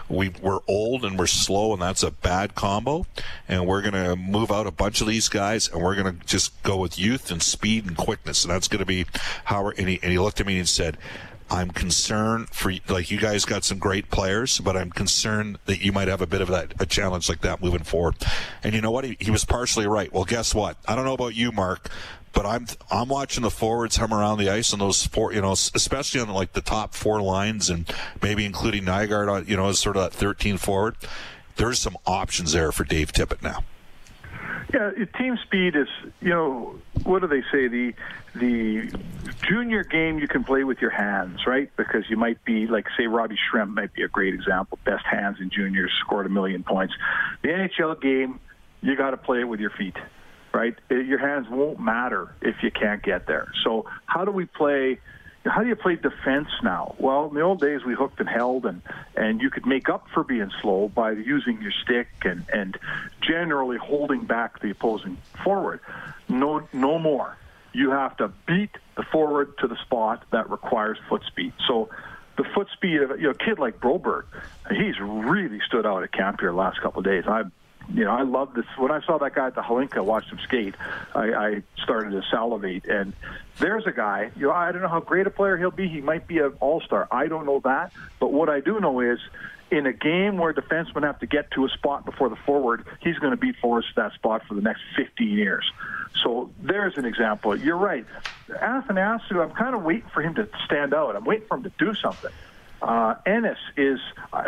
We, 0.10 0.30
we're 0.42 0.60
old 0.68 1.06
and 1.06 1.18
we're 1.18 1.28
slow, 1.28 1.74
and 1.74 1.82
that's 1.82 2.04
a 2.04 2.12
bad 2.12 2.56
combo, 2.56 3.06
and 3.48 3.68
we're 3.68 3.82
going 3.82 3.94
to 3.94 4.16
move 4.16 4.52
out 4.52 4.68
a 4.68 4.72
bunch 4.72 5.02
of 5.02 5.08
these 5.08 5.30
guys, 5.30 5.68
and 5.70 5.82
we're 5.82 5.96
going 5.96 6.18
to 6.18 6.26
just 6.26 6.62
go 6.64 6.78
with 6.78 6.98
youth 6.98 7.32
and 7.32 7.42
speed 7.42 7.86
and 7.86 7.98
quickness, 7.98 8.44
and 8.44 8.54
that's 8.54 8.68
going 8.68 8.80
to 8.80 8.86
be 8.86 9.06
how 9.46 9.64
we're, 9.64 9.74
and 9.78 9.90
he, 9.90 10.00
and 10.02 10.12
he 10.12 10.20
looked 10.20 10.40
at 10.40 10.48
me 10.48 10.58
and 10.58 10.70
said, 10.70 10.98
I'm 11.50 11.72
concerned 11.72 12.50
for 12.52 12.72
like 12.88 13.12
you 13.12 13.20
guys 13.20 13.44
got 13.44 13.66
some 13.66 13.78
great 13.78 14.10
players, 14.10 14.60
but 14.60 14.78
I'm 14.78 14.90
concerned 14.90 15.60
that 15.66 15.82
you 15.82 15.92
might 15.92 16.08
have 16.08 16.22
a 16.22 16.26
bit 16.26 16.40
of 16.40 16.48
that 16.48 16.74
a 16.80 16.86
challenge 16.86 17.28
like 17.28 17.42
that 17.42 17.62
moving 17.62 17.84
forward. 17.84 18.16
And 18.64 18.74
you 18.74 18.80
know 18.80 18.92
what? 18.92 19.04
He, 19.04 19.18
he 19.20 19.32
was 19.32 19.44
partially 19.44 19.86
right. 19.86 20.14
Well, 20.14 20.24
guess 20.24 20.56
what? 20.56 20.78
I 20.88 20.96
don't 20.96 21.04
know 21.04 21.14
about 21.14 21.36
you, 21.36 21.52
Mark, 21.52 21.90
but 22.34 22.46
I'm 22.46 22.68
I'm 22.90 23.08
watching 23.08 23.44
the 23.44 23.50
forwards 23.50 23.98
come 23.98 24.14
around 24.14 24.38
the 24.38 24.50
ice 24.50 24.74
on 24.74 24.80
those 24.80 25.06
four, 25.06 25.34
you 25.34 25.42
know, 25.42 25.52
especially 25.52 26.22
on 26.22 26.30
like 26.30 26.54
the 26.54 26.62
top 26.62 26.94
four 26.94 27.22
lines 27.22 27.70
and 27.70 27.92
maybe 28.22 28.46
including 28.46 28.84
Nygard 28.84 29.32
on, 29.32 29.42
uh, 29.42 29.46
you 29.46 29.58
know, 29.58 29.70
as 29.70 29.80
sort 29.80 29.98
of 29.98 30.04
that 30.04 30.14
13 30.14 30.58
forward. 30.58 30.96
There's 31.58 31.80
some 31.80 31.98
options 32.06 32.54
there 32.54 32.72
for 32.72 32.84
Dave 32.84 33.12
Tippett 33.12 33.42
now. 33.42 33.64
Yeah, 34.74 34.92
team 35.18 35.38
speed 35.44 35.76
is, 35.76 35.88
you 36.22 36.30
know, 36.30 36.76
what 37.04 37.20
do 37.20 37.28
they 37.28 37.42
say? 37.52 37.68
The 37.68 37.94
the 38.36 38.90
junior 39.48 39.84
game 39.84 40.20
you 40.20 40.28
can 40.28 40.44
play 40.44 40.64
with 40.64 40.80
your 40.80 40.92
hands, 40.92 41.46
right? 41.46 41.70
Because 41.76 42.10
you 42.10 42.16
might 42.16 42.44
be 42.46 42.68
like, 42.68 42.86
say, 42.98 43.08
Robbie 43.08 43.38
Schremp 43.52 43.74
might 43.74 43.94
be 43.94 44.04
a 44.04 44.08
great 44.08 44.34
example. 44.34 44.80
Best 44.86 45.06
hands 45.06 45.38
in 45.42 45.50
juniors, 45.50 45.92
scored 46.06 46.26
a 46.26 46.30
million 46.30 46.64
points. 46.64 46.94
The 47.42 47.50
NHL 47.50 48.02
game, 48.02 48.40
you 48.82 48.96
got 48.96 49.12
to 49.12 49.18
play 49.18 49.42
it 49.42 49.44
with 49.46 49.60
your 49.60 49.72
feet, 49.72 49.98
right? 50.54 50.76
Your 50.90 51.20
hands 51.20 51.48
won't 51.50 51.80
matter 51.80 52.34
if 52.42 52.64
you 52.64 52.72
can't 52.72 53.02
get 53.02 53.28
there. 53.28 53.52
So 53.64 53.86
how 54.06 54.26
do 54.26 54.32
we 54.32 54.46
play? 54.46 55.00
how 55.46 55.62
do 55.62 55.68
you 55.68 55.76
play 55.76 55.96
defense 55.96 56.50
now? 56.62 56.96
Well, 57.00 57.28
in 57.28 57.34
the 57.34 57.42
old 57.42 57.60
days, 57.60 57.84
we 57.84 57.96
hooked 57.96 58.20
and 58.20 58.30
held, 58.30 58.66
and 58.66 58.82
and 59.16 59.42
you 59.42 59.50
could 59.50 59.66
make 59.66 59.90
up 59.90 60.06
for 60.14 60.24
being 60.24 60.52
slow 60.62 60.90
by 60.90 61.12
using 61.12 61.62
your 61.62 61.72
stick 61.84 62.08
and 62.24 62.46
and 62.54 62.78
generally 63.22 63.78
holding 63.78 64.26
back 64.26 64.62
the 64.62 64.70
opposing 64.70 65.18
forward. 65.44 65.80
No, 66.30 66.68
no 66.74 67.00
more. 67.00 67.38
You 67.74 67.92
have 67.92 68.18
to 68.18 68.32
beat 68.46 68.72
the 68.96 69.04
forward 69.04 69.58
to 69.60 69.68
the 69.68 69.78
spot 69.78 70.24
that 70.32 70.50
requires 70.50 70.98
foot 71.10 71.24
speed. 71.28 71.54
So. 71.68 71.90
The 72.38 72.46
foot 72.56 72.70
speed 72.74 73.02
of 73.02 73.12
you 73.20 73.26
know, 73.26 73.32
a 73.32 73.34
kid 73.36 73.60
like 73.60 73.80
Broberg, 73.80 74.24
he's 74.72 74.98
really 75.00 75.60
stood 75.68 75.86
out 75.86 76.02
at 76.02 76.14
camp 76.14 76.40
here 76.40 76.50
the 76.50 76.56
last 76.56 76.82
couple 76.82 77.00
of 77.00 77.06
days. 77.06 77.26
I 77.28 77.44
you 77.94 78.06
know, 78.06 78.12
I 78.12 78.24
love 78.24 78.54
this. 78.54 78.66
When 78.78 78.92
I 78.92 79.02
saw 79.02 79.18
that 79.20 79.36
guy 79.36 79.48
at 79.48 79.56
the 79.56 79.62
Hlinka, 79.62 80.04
watched 80.04 80.30
him 80.30 80.40
skate, 80.44 80.76
I, 81.14 81.34
I 81.34 81.64
started 81.84 82.12
to 82.12 82.22
salivate. 82.30 82.86
And 82.86 83.14
there's 83.60 83.86
a 83.86 83.92
guy. 83.92 84.32
You 84.36 84.48
know, 84.48 84.52
I 84.54 84.72
don't 84.72 84.82
know 84.82 84.88
how 84.88 85.00
great 85.00 85.28
a 85.28 85.30
player 85.30 85.58
he'll 85.58 85.72
be. 85.72 85.88
He 85.88 86.02
might 86.02 86.28
be 86.28 86.40
an 86.40 86.54
all-star. 86.60 87.08
I 87.12 87.28
don't 87.28 87.46
know 87.46 87.60
that. 87.64 87.92
But 88.20 88.32
what 88.32 88.50
I 88.50 88.60
do 88.60 88.80
know 88.80 89.00
is, 89.00 89.20
in 89.72 89.86
a 89.86 89.94
game 89.94 90.38
where 90.38 90.54
defensemen 90.54 91.04
have 91.04 91.20
to 91.20 91.26
get 91.26 91.50
to 91.52 91.66
a 91.66 91.70
spot 91.70 92.04
before 92.06 92.28
the 92.28 92.36
forward, 92.36 92.86
he's 93.02 93.18
going 93.20 93.32
to 93.32 93.38
be 93.38 93.54
forced 93.54 93.88
to 93.96 94.02
that 94.02 94.14
spot 94.14 94.44
for 94.46 94.54
the 94.54 94.62
next 94.62 94.82
15 94.98 95.30
years. 95.30 95.72
So 96.22 96.52
there's 96.62 96.98
an 96.98 97.06
example. 97.06 97.56
You're 97.56 97.78
right. 97.78 98.06
Athanasiu, 98.50 99.42
I'm 99.42 99.52
kind 99.52 99.74
of 99.74 99.84
waiting 99.84 100.10
for 100.14 100.22
him 100.22 100.36
to 100.36 100.50
stand 100.66 100.94
out. 100.94 101.16
I'm 101.16 101.24
waiting 101.24 101.48
for 101.48 101.56
him 101.56 101.64
to 101.64 101.72
do 101.80 101.94
something. 101.96 102.32
Uh, 102.82 103.16
Ennis 103.26 103.60
is 103.78 104.00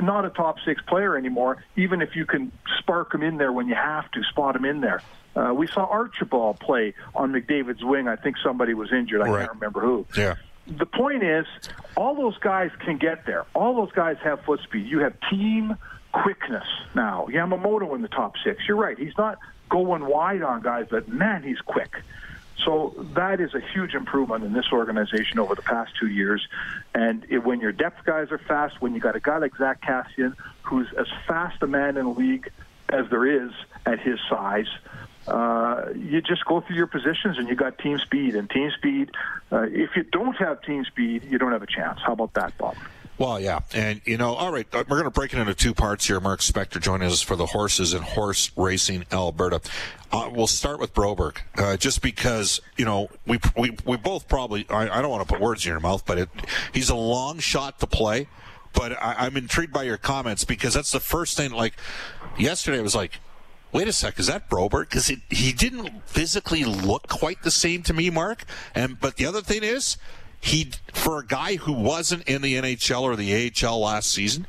not 0.01 0.25
a 0.25 0.29
top 0.29 0.57
six 0.65 0.81
player 0.83 1.15
anymore, 1.15 1.63
even 1.75 2.01
if 2.01 2.15
you 2.15 2.25
can 2.25 2.51
spark 2.79 3.13
him 3.13 3.21
in 3.21 3.37
there 3.37 3.51
when 3.51 3.67
you 3.67 3.75
have 3.75 4.09
to, 4.11 4.23
spot 4.23 4.55
him 4.55 4.65
in 4.65 4.81
there. 4.81 5.01
Uh, 5.35 5.53
we 5.55 5.67
saw 5.67 5.85
Archibald 5.85 6.59
play 6.59 6.93
on 7.15 7.31
McDavid's 7.31 7.83
wing. 7.83 8.07
I 8.07 8.15
think 8.15 8.37
somebody 8.43 8.73
was 8.73 8.91
injured. 8.91 9.21
I 9.21 9.29
right. 9.29 9.39
can't 9.41 9.53
remember 9.53 9.81
who. 9.81 10.05
Yeah. 10.17 10.35
The 10.67 10.85
point 10.85 11.23
is, 11.23 11.45
all 11.97 12.15
those 12.15 12.37
guys 12.37 12.71
can 12.79 12.97
get 12.97 13.25
there. 13.25 13.45
All 13.53 13.75
those 13.75 13.91
guys 13.91 14.17
have 14.23 14.41
foot 14.45 14.61
speed. 14.61 14.87
You 14.87 14.99
have 14.99 15.13
team 15.29 15.75
quickness 16.13 16.67
now. 16.95 17.27
Yamamoto 17.29 17.93
in 17.95 18.01
the 18.01 18.07
top 18.07 18.35
six. 18.43 18.63
You're 18.67 18.77
right. 18.77 18.97
He's 18.97 19.17
not 19.17 19.39
going 19.69 20.05
wide 20.05 20.43
on 20.43 20.61
guys, 20.61 20.85
but 20.89 21.09
man, 21.09 21.43
he's 21.43 21.59
quick. 21.59 21.91
So 22.63 22.93
that 23.15 23.41
is 23.41 23.53
a 23.53 23.59
huge 23.59 23.93
improvement 23.93 24.43
in 24.43 24.53
this 24.53 24.71
organization 24.71 25.39
over 25.39 25.55
the 25.55 25.61
past 25.61 25.91
two 25.99 26.07
years. 26.07 26.47
And 26.93 27.25
it, 27.29 27.39
when 27.39 27.59
your 27.59 27.71
depth 27.71 28.05
guys 28.05 28.31
are 28.31 28.37
fast, 28.37 28.81
when 28.81 28.93
you 28.93 29.01
got 29.01 29.15
a 29.15 29.19
guy 29.19 29.37
like 29.37 29.55
Zack 29.57 29.81
Kassian, 29.81 30.35
who's 30.63 30.87
as 30.97 31.07
fast 31.27 31.61
a 31.61 31.67
man 31.67 31.97
in 31.97 32.05
the 32.05 32.11
league 32.11 32.51
as 32.89 33.09
there 33.09 33.25
is 33.25 33.51
at 33.85 33.99
his 33.99 34.19
size, 34.29 34.67
uh, 35.27 35.85
you 35.95 36.21
just 36.21 36.45
go 36.45 36.61
through 36.61 36.75
your 36.75 36.87
positions 36.87 37.37
and 37.37 37.47
you 37.47 37.55
got 37.55 37.77
team 37.77 37.97
speed. 37.99 38.35
And 38.35 38.49
team 38.49 38.71
speed, 38.77 39.11
uh, 39.51 39.63
if 39.63 39.95
you 39.95 40.03
don't 40.03 40.35
have 40.35 40.61
team 40.61 40.85
speed, 40.85 41.23
you 41.25 41.37
don't 41.37 41.51
have 41.51 41.63
a 41.63 41.67
chance. 41.67 41.99
How 42.05 42.13
about 42.13 42.33
that, 42.33 42.57
Bob? 42.57 42.75
Well, 43.23 43.39
yeah. 43.39 43.61
And, 43.73 44.01
you 44.03 44.17
know, 44.17 44.33
all 44.33 44.51
right, 44.51 44.67
we're 44.73 44.83
going 44.83 45.05
to 45.05 45.09
break 45.09 45.33
it 45.33 45.39
into 45.39 45.53
two 45.53 45.73
parts 45.73 46.05
here. 46.07 46.19
Mark 46.19 46.41
Spector 46.41 46.81
joining 46.81 47.09
us 47.09 47.21
for 47.21 47.37
the 47.37 47.45
horses 47.45 47.93
and 47.93 48.03
horse 48.03 48.51
racing 48.57 49.05
Alberta. 49.13 49.61
Uh, 50.11 50.29
we'll 50.29 50.45
start 50.45 50.77
with 50.77 50.93
Broberg, 50.93 51.37
uh, 51.55 51.77
just 51.77 52.01
because, 52.01 52.59
you 52.75 52.83
know, 52.83 53.07
we, 53.25 53.39
we, 53.55 53.77
we 53.85 53.95
both 53.95 54.27
probably, 54.27 54.67
I, 54.69 54.99
I 54.99 55.01
don't 55.01 55.09
want 55.09 55.25
to 55.25 55.33
put 55.33 55.41
words 55.41 55.65
in 55.65 55.71
your 55.71 55.79
mouth, 55.79 56.05
but 56.05 56.17
it, 56.17 56.29
he's 56.73 56.89
a 56.89 56.95
long 56.95 57.39
shot 57.39 57.79
to 57.79 57.87
play. 57.87 58.27
But 58.73 59.01
I, 59.01 59.15
I'm 59.19 59.37
intrigued 59.37 59.71
by 59.71 59.83
your 59.83 59.95
comments 59.95 60.43
because 60.43 60.73
that's 60.73 60.91
the 60.91 60.99
first 60.99 61.37
thing, 61.37 61.51
like, 61.51 61.75
yesterday 62.37 62.79
I 62.79 62.81
was 62.81 62.93
like, 62.93 63.21
wait 63.71 63.87
a 63.87 63.93
sec, 63.93 64.19
is 64.19 64.27
that 64.27 64.49
Broberg? 64.49 64.89
Because 64.89 65.07
he 65.29 65.53
didn't 65.53 66.05
physically 66.09 66.65
look 66.65 67.07
quite 67.07 67.43
the 67.43 67.51
same 67.51 67.83
to 67.83 67.93
me, 67.93 68.09
Mark. 68.09 68.43
And 68.75 68.99
But 68.99 69.15
the 69.15 69.25
other 69.25 69.41
thing 69.41 69.63
is, 69.63 69.95
he 70.43 70.71
for 70.91 71.19
a 71.19 71.25
guy 71.25 71.55
who 71.55 71.71
wasn't 71.71 72.27
in 72.27 72.41
the 72.41 72.55
NHL 72.55 73.01
or 73.01 73.15
the 73.15 73.51
AHL 73.63 73.79
last 73.79 74.11
season, 74.11 74.45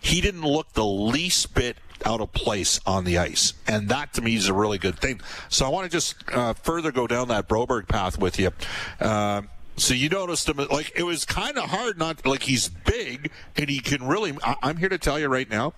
he 0.00 0.22
didn't 0.22 0.42
look 0.42 0.72
the 0.72 0.84
least 0.84 1.54
bit 1.54 1.76
out 2.06 2.22
of 2.22 2.32
place 2.32 2.80
on 2.86 3.04
the 3.04 3.18
ice, 3.18 3.52
and 3.66 3.90
that 3.90 4.14
to 4.14 4.22
me 4.22 4.34
is 4.34 4.48
a 4.48 4.54
really 4.54 4.78
good 4.78 4.98
thing. 4.98 5.20
So 5.50 5.66
I 5.66 5.68
want 5.68 5.84
to 5.84 5.90
just 5.90 6.16
uh, 6.32 6.54
further 6.54 6.90
go 6.90 7.06
down 7.06 7.28
that 7.28 7.48
Broberg 7.48 7.86
path 7.86 8.18
with 8.18 8.38
you. 8.38 8.50
Uh, 8.98 9.42
so 9.76 9.92
you 9.92 10.08
noticed 10.08 10.48
him 10.48 10.56
like 10.70 10.92
it 10.96 11.02
was 11.02 11.26
kind 11.26 11.58
of 11.58 11.64
hard 11.68 11.98
not 11.98 12.24
like 12.24 12.44
he's 12.44 12.70
big 12.70 13.30
and 13.56 13.68
he 13.68 13.80
can 13.80 14.06
really. 14.06 14.32
I, 14.42 14.56
I'm 14.62 14.78
here 14.78 14.88
to 14.88 14.98
tell 14.98 15.18
you 15.18 15.28
right 15.28 15.50
now, 15.50 15.74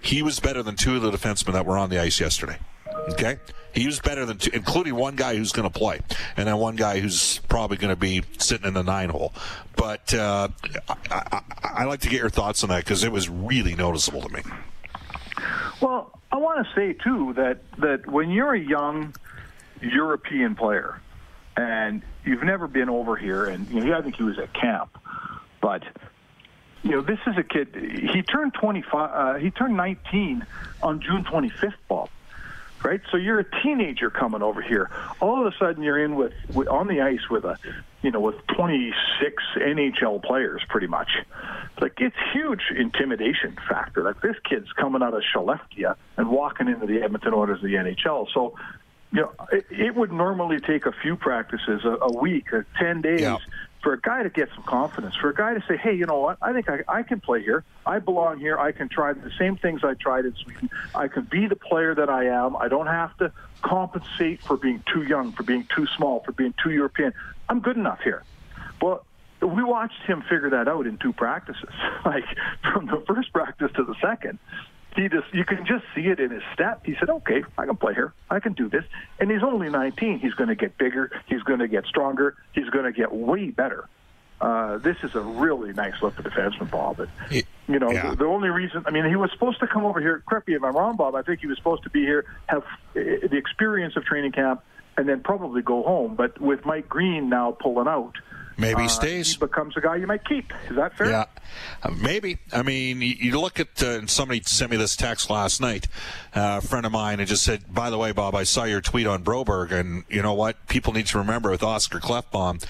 he 0.00 0.22
was 0.22 0.38
better 0.38 0.62
than 0.62 0.76
two 0.76 0.94
of 0.94 1.02
the 1.02 1.10
defensemen 1.10 1.54
that 1.54 1.66
were 1.66 1.76
on 1.76 1.90
the 1.90 1.98
ice 1.98 2.20
yesterday. 2.20 2.58
Okay, 3.10 3.38
he 3.72 3.86
was 3.86 4.00
better 4.00 4.24
than 4.24 4.38
two, 4.38 4.50
including 4.52 4.94
one 4.94 5.16
guy 5.16 5.36
who's 5.36 5.52
going 5.52 5.70
to 5.70 5.78
play, 5.78 6.00
and 6.36 6.46
then 6.46 6.56
one 6.58 6.76
guy 6.76 7.00
who's 7.00 7.38
probably 7.48 7.76
going 7.76 7.90
to 7.94 8.00
be 8.00 8.22
sitting 8.38 8.66
in 8.66 8.74
the 8.74 8.82
nine 8.82 9.10
hole. 9.10 9.32
But 9.76 10.12
uh, 10.14 10.48
I, 10.88 10.94
I, 11.10 11.42
I 11.62 11.84
like 11.84 12.00
to 12.00 12.08
get 12.08 12.20
your 12.20 12.30
thoughts 12.30 12.62
on 12.62 12.70
that 12.70 12.84
because 12.84 13.04
it 13.04 13.12
was 13.12 13.28
really 13.28 13.74
noticeable 13.74 14.22
to 14.22 14.28
me. 14.28 14.42
Well, 15.80 16.18
I 16.30 16.36
want 16.36 16.66
to 16.66 16.74
say 16.74 16.92
too 16.92 17.32
that 17.34 17.62
that 17.78 18.06
when 18.06 18.30
you're 18.30 18.54
a 18.54 18.60
young 18.60 19.14
European 19.80 20.54
player 20.54 21.00
and 21.56 22.02
you've 22.24 22.42
never 22.42 22.68
been 22.68 22.88
over 22.88 23.16
here, 23.16 23.46
and 23.46 23.68
you 23.70 23.84
know, 23.84 23.96
I 23.96 24.02
think 24.02 24.16
he 24.16 24.22
was 24.22 24.38
at 24.38 24.52
camp, 24.52 24.96
but 25.60 25.82
you 26.82 26.90
know, 26.92 27.00
this 27.02 27.18
is 27.26 27.36
a 27.36 27.42
kid. 27.42 27.74
He 28.12 28.22
turned 28.22 28.54
25. 28.54 29.10
Uh, 29.12 29.38
he 29.38 29.50
turned 29.50 29.76
19 29.76 30.46
on 30.82 31.00
June 31.00 31.24
25th, 31.24 31.74
Bob. 31.88 32.08
Right. 32.82 33.00
So 33.10 33.18
you're 33.18 33.38
a 33.38 33.62
teenager 33.62 34.08
coming 34.08 34.42
over 34.42 34.62
here. 34.62 34.90
All 35.20 35.46
of 35.46 35.52
a 35.52 35.56
sudden, 35.58 35.82
you're 35.82 36.02
in 36.02 36.14
with, 36.14 36.32
with 36.54 36.66
on 36.68 36.86
the 36.86 37.02
ice 37.02 37.28
with 37.30 37.44
a, 37.44 37.58
you 38.02 38.10
know, 38.10 38.20
with 38.20 38.36
26 38.56 39.42
NHL 39.56 40.22
players, 40.22 40.62
pretty 40.68 40.86
much. 40.86 41.10
Like 41.80 42.00
it's 42.00 42.16
huge 42.32 42.62
intimidation 42.74 43.56
factor. 43.68 44.02
Like 44.02 44.22
this 44.22 44.36
kid's 44.48 44.72
coming 44.72 45.02
out 45.02 45.12
of 45.12 45.22
Skellefteå 45.34 45.94
and 46.16 46.30
walking 46.30 46.68
into 46.68 46.86
the 46.86 47.02
Edmonton 47.02 47.34
Oilers 47.34 47.58
of 47.58 47.64
the 47.64 47.74
NHL. 47.74 48.28
So 48.32 48.54
you 49.12 49.22
know, 49.22 49.32
it, 49.52 49.66
it 49.70 49.94
would 49.94 50.12
normally 50.12 50.60
take 50.60 50.86
a 50.86 50.92
few 50.92 51.16
practices, 51.16 51.84
a, 51.84 51.96
a 52.00 52.12
week, 52.12 52.52
or 52.52 52.66
10 52.78 53.02
days. 53.02 53.20
For 53.82 53.92
a 53.94 54.00
guy 54.00 54.22
to 54.22 54.30
get 54.30 54.48
some 54.54 54.64
confidence, 54.64 55.14
for 55.16 55.30
a 55.30 55.34
guy 55.34 55.54
to 55.54 55.64
say, 55.66 55.76
hey, 55.76 55.94
you 55.94 56.06
know 56.06 56.18
what, 56.18 56.38
I 56.42 56.52
think 56.52 56.68
I, 56.68 56.80
I 56.88 57.02
can 57.02 57.20
play 57.20 57.42
here. 57.42 57.64
I 57.86 57.98
belong 57.98 58.38
here. 58.38 58.58
I 58.58 58.72
can 58.72 58.88
try 58.88 59.12
the 59.12 59.30
same 59.38 59.56
things 59.56 59.80
I 59.82 59.94
tried 59.94 60.26
in 60.26 60.34
Sweden. 60.34 60.70
I 60.94 61.08
can 61.08 61.24
be 61.24 61.46
the 61.46 61.56
player 61.56 61.94
that 61.94 62.10
I 62.10 62.26
am. 62.26 62.56
I 62.56 62.68
don't 62.68 62.86
have 62.86 63.16
to 63.18 63.32
compensate 63.62 64.40
for 64.46 64.56
being 64.56 64.82
too 64.92 65.02
young, 65.02 65.32
for 65.32 65.42
being 65.42 65.66
too 65.74 65.86
small, 65.96 66.20
for 66.20 66.32
being 66.32 66.54
too 66.62 66.70
European. 66.70 67.12
I'm 67.48 67.60
good 67.60 67.76
enough 67.76 68.00
here. 68.02 68.22
Well, 68.82 69.04
we 69.40 69.62
watched 69.62 70.02
him 70.06 70.22
figure 70.22 70.50
that 70.50 70.68
out 70.68 70.86
in 70.86 70.98
two 70.98 71.12
practices, 71.12 71.70
like 72.04 72.24
from 72.72 72.86
the 72.86 73.02
first 73.06 73.32
practice 73.32 73.70
to 73.76 73.84
the 73.84 73.94
second. 74.02 74.38
He 74.96 75.08
just, 75.08 75.32
you 75.32 75.44
can 75.44 75.64
just 75.66 75.84
see 75.94 76.02
it 76.02 76.18
in 76.18 76.30
his 76.30 76.42
step. 76.52 76.84
He 76.84 76.96
said, 76.98 77.10
okay, 77.10 77.44
I 77.56 77.66
can 77.66 77.76
play 77.76 77.94
here. 77.94 78.12
I 78.28 78.40
can 78.40 78.54
do 78.54 78.68
this. 78.68 78.84
And 79.18 79.30
he's 79.30 79.42
only 79.42 79.68
19. 79.68 80.18
He's 80.18 80.34
going 80.34 80.48
to 80.48 80.56
get 80.56 80.76
bigger. 80.78 81.10
He's 81.26 81.42
going 81.42 81.60
to 81.60 81.68
get 81.68 81.86
stronger. 81.86 82.36
He's 82.52 82.68
going 82.70 82.84
to 82.84 82.92
get 82.92 83.12
way 83.12 83.50
better. 83.50 83.88
Uh, 84.40 84.78
this 84.78 84.96
is 85.02 85.14
a 85.14 85.20
really 85.20 85.72
nice 85.72 85.94
look 86.02 86.14
for 86.14 86.22
defenseman, 86.22 86.70
Bob. 86.70 87.06
Y- 87.30 87.42
you 87.68 87.78
know, 87.78 87.90
yeah. 87.90 88.10
the, 88.10 88.16
the 88.16 88.24
only 88.24 88.48
reason, 88.48 88.82
I 88.86 88.90
mean, 88.90 89.04
he 89.04 89.14
was 89.14 89.30
supposed 89.32 89.60
to 89.60 89.66
come 89.66 89.84
over 89.84 90.00
here. 90.00 90.22
Correct 90.26 90.48
me 90.48 90.54
if 90.54 90.64
I'm 90.64 90.74
wrong, 90.74 90.96
Bob. 90.96 91.14
I 91.14 91.22
think 91.22 91.40
he 91.40 91.46
was 91.46 91.58
supposed 91.58 91.82
to 91.84 91.90
be 91.90 92.00
here, 92.00 92.24
have 92.46 92.62
uh, 92.62 92.64
the 92.94 93.36
experience 93.36 93.96
of 93.96 94.04
training 94.04 94.32
camp, 94.32 94.62
and 94.96 95.08
then 95.08 95.20
probably 95.20 95.62
go 95.62 95.82
home. 95.82 96.14
But 96.14 96.40
with 96.40 96.64
Mike 96.64 96.88
Green 96.88 97.28
now 97.28 97.52
pulling 97.52 97.86
out, 97.86 98.14
Maybe 98.60 98.82
he 98.82 98.86
uh, 98.86 98.90
stays. 98.90 99.32
He 99.32 99.38
becomes 99.38 99.76
a 99.76 99.80
guy 99.80 99.96
you 99.96 100.06
might 100.06 100.24
keep. 100.24 100.52
Is 100.68 100.76
that 100.76 100.96
fair? 100.96 101.10
Yeah, 101.10 101.24
Uh, 101.82 101.90
maybe. 102.00 102.38
I 102.52 102.62
mean, 102.62 103.00
you, 103.00 103.14
you 103.18 103.40
look 103.40 103.58
at 103.58 103.82
uh, 103.82 104.06
somebody 104.06 104.42
sent 104.42 104.70
me 104.70 104.76
this 104.76 104.96
text 104.96 105.30
last 105.30 105.60
night, 105.60 105.88
uh, 106.34 106.60
a 106.62 106.66
friend 106.66 106.84
of 106.84 106.92
mine, 106.92 107.20
and 107.20 107.28
just 107.28 107.42
said, 107.42 107.72
"By 107.72 107.90
the 107.90 107.98
way, 107.98 108.12
Bob, 108.12 108.34
I 108.34 108.44
saw 108.44 108.64
your 108.64 108.80
tweet 108.80 109.06
on 109.06 109.24
Broberg, 109.24 109.72
and 109.72 110.04
you 110.08 110.22
know 110.22 110.34
what? 110.34 110.66
People 110.68 110.92
need 110.92 111.06
to 111.06 111.18
remember 111.18 111.50
with 111.50 111.62
Oscar 111.62 111.98
Klefbom, 112.00 112.64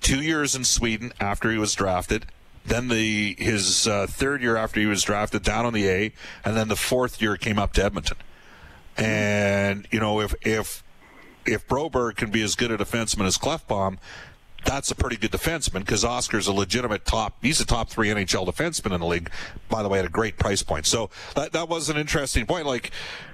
two 0.00 0.22
years 0.22 0.54
in 0.54 0.64
Sweden 0.64 1.12
after 1.20 1.50
he 1.50 1.58
was 1.58 1.74
drafted." 1.74 2.26
Then 2.64 2.86
the 2.86 3.34
his 3.38 3.88
uh, 3.88 4.06
third 4.08 4.40
year 4.40 4.56
after 4.56 4.78
he 4.78 4.86
was 4.86 5.02
drafted 5.02 5.42
down 5.42 5.66
on 5.66 5.72
the 5.72 5.88
A, 5.88 6.12
and 6.44 6.56
then 6.56 6.68
the 6.68 6.76
fourth 6.76 7.20
year 7.20 7.36
came 7.36 7.58
up 7.58 7.72
to 7.72 7.84
Edmonton. 7.84 8.18
And 8.96 9.88
you 9.90 9.98
know 9.98 10.20
if 10.20 10.34
if 10.42 10.84
if 11.44 11.66
Broberg 11.66 12.16
can 12.16 12.30
be 12.30 12.40
as 12.42 12.54
good 12.54 12.70
a 12.70 12.78
defenseman 12.78 13.26
as 13.26 13.36
Klefbom, 13.36 13.98
that's 14.64 14.90
a 14.90 14.94
pretty 14.94 15.16
good 15.16 15.32
defenseman 15.32 15.80
because 15.80 16.04
Oscar's 16.04 16.46
a 16.46 16.52
legitimate 16.52 17.04
top. 17.04 17.36
He's 17.42 17.60
a 17.60 17.66
top 17.66 17.88
three 17.88 18.08
NHL 18.08 18.46
defenseman 18.46 18.92
in 18.92 19.00
the 19.00 19.06
league. 19.06 19.30
By 19.68 19.82
the 19.82 19.88
way, 19.88 19.98
at 19.98 20.04
a 20.04 20.10
great 20.10 20.38
price 20.38 20.62
point. 20.62 20.86
So 20.86 21.10
that 21.34 21.52
that 21.52 21.68
was 21.68 21.88
an 21.88 21.96
interesting 21.96 22.46
point. 22.46 22.66
Like 22.66 22.90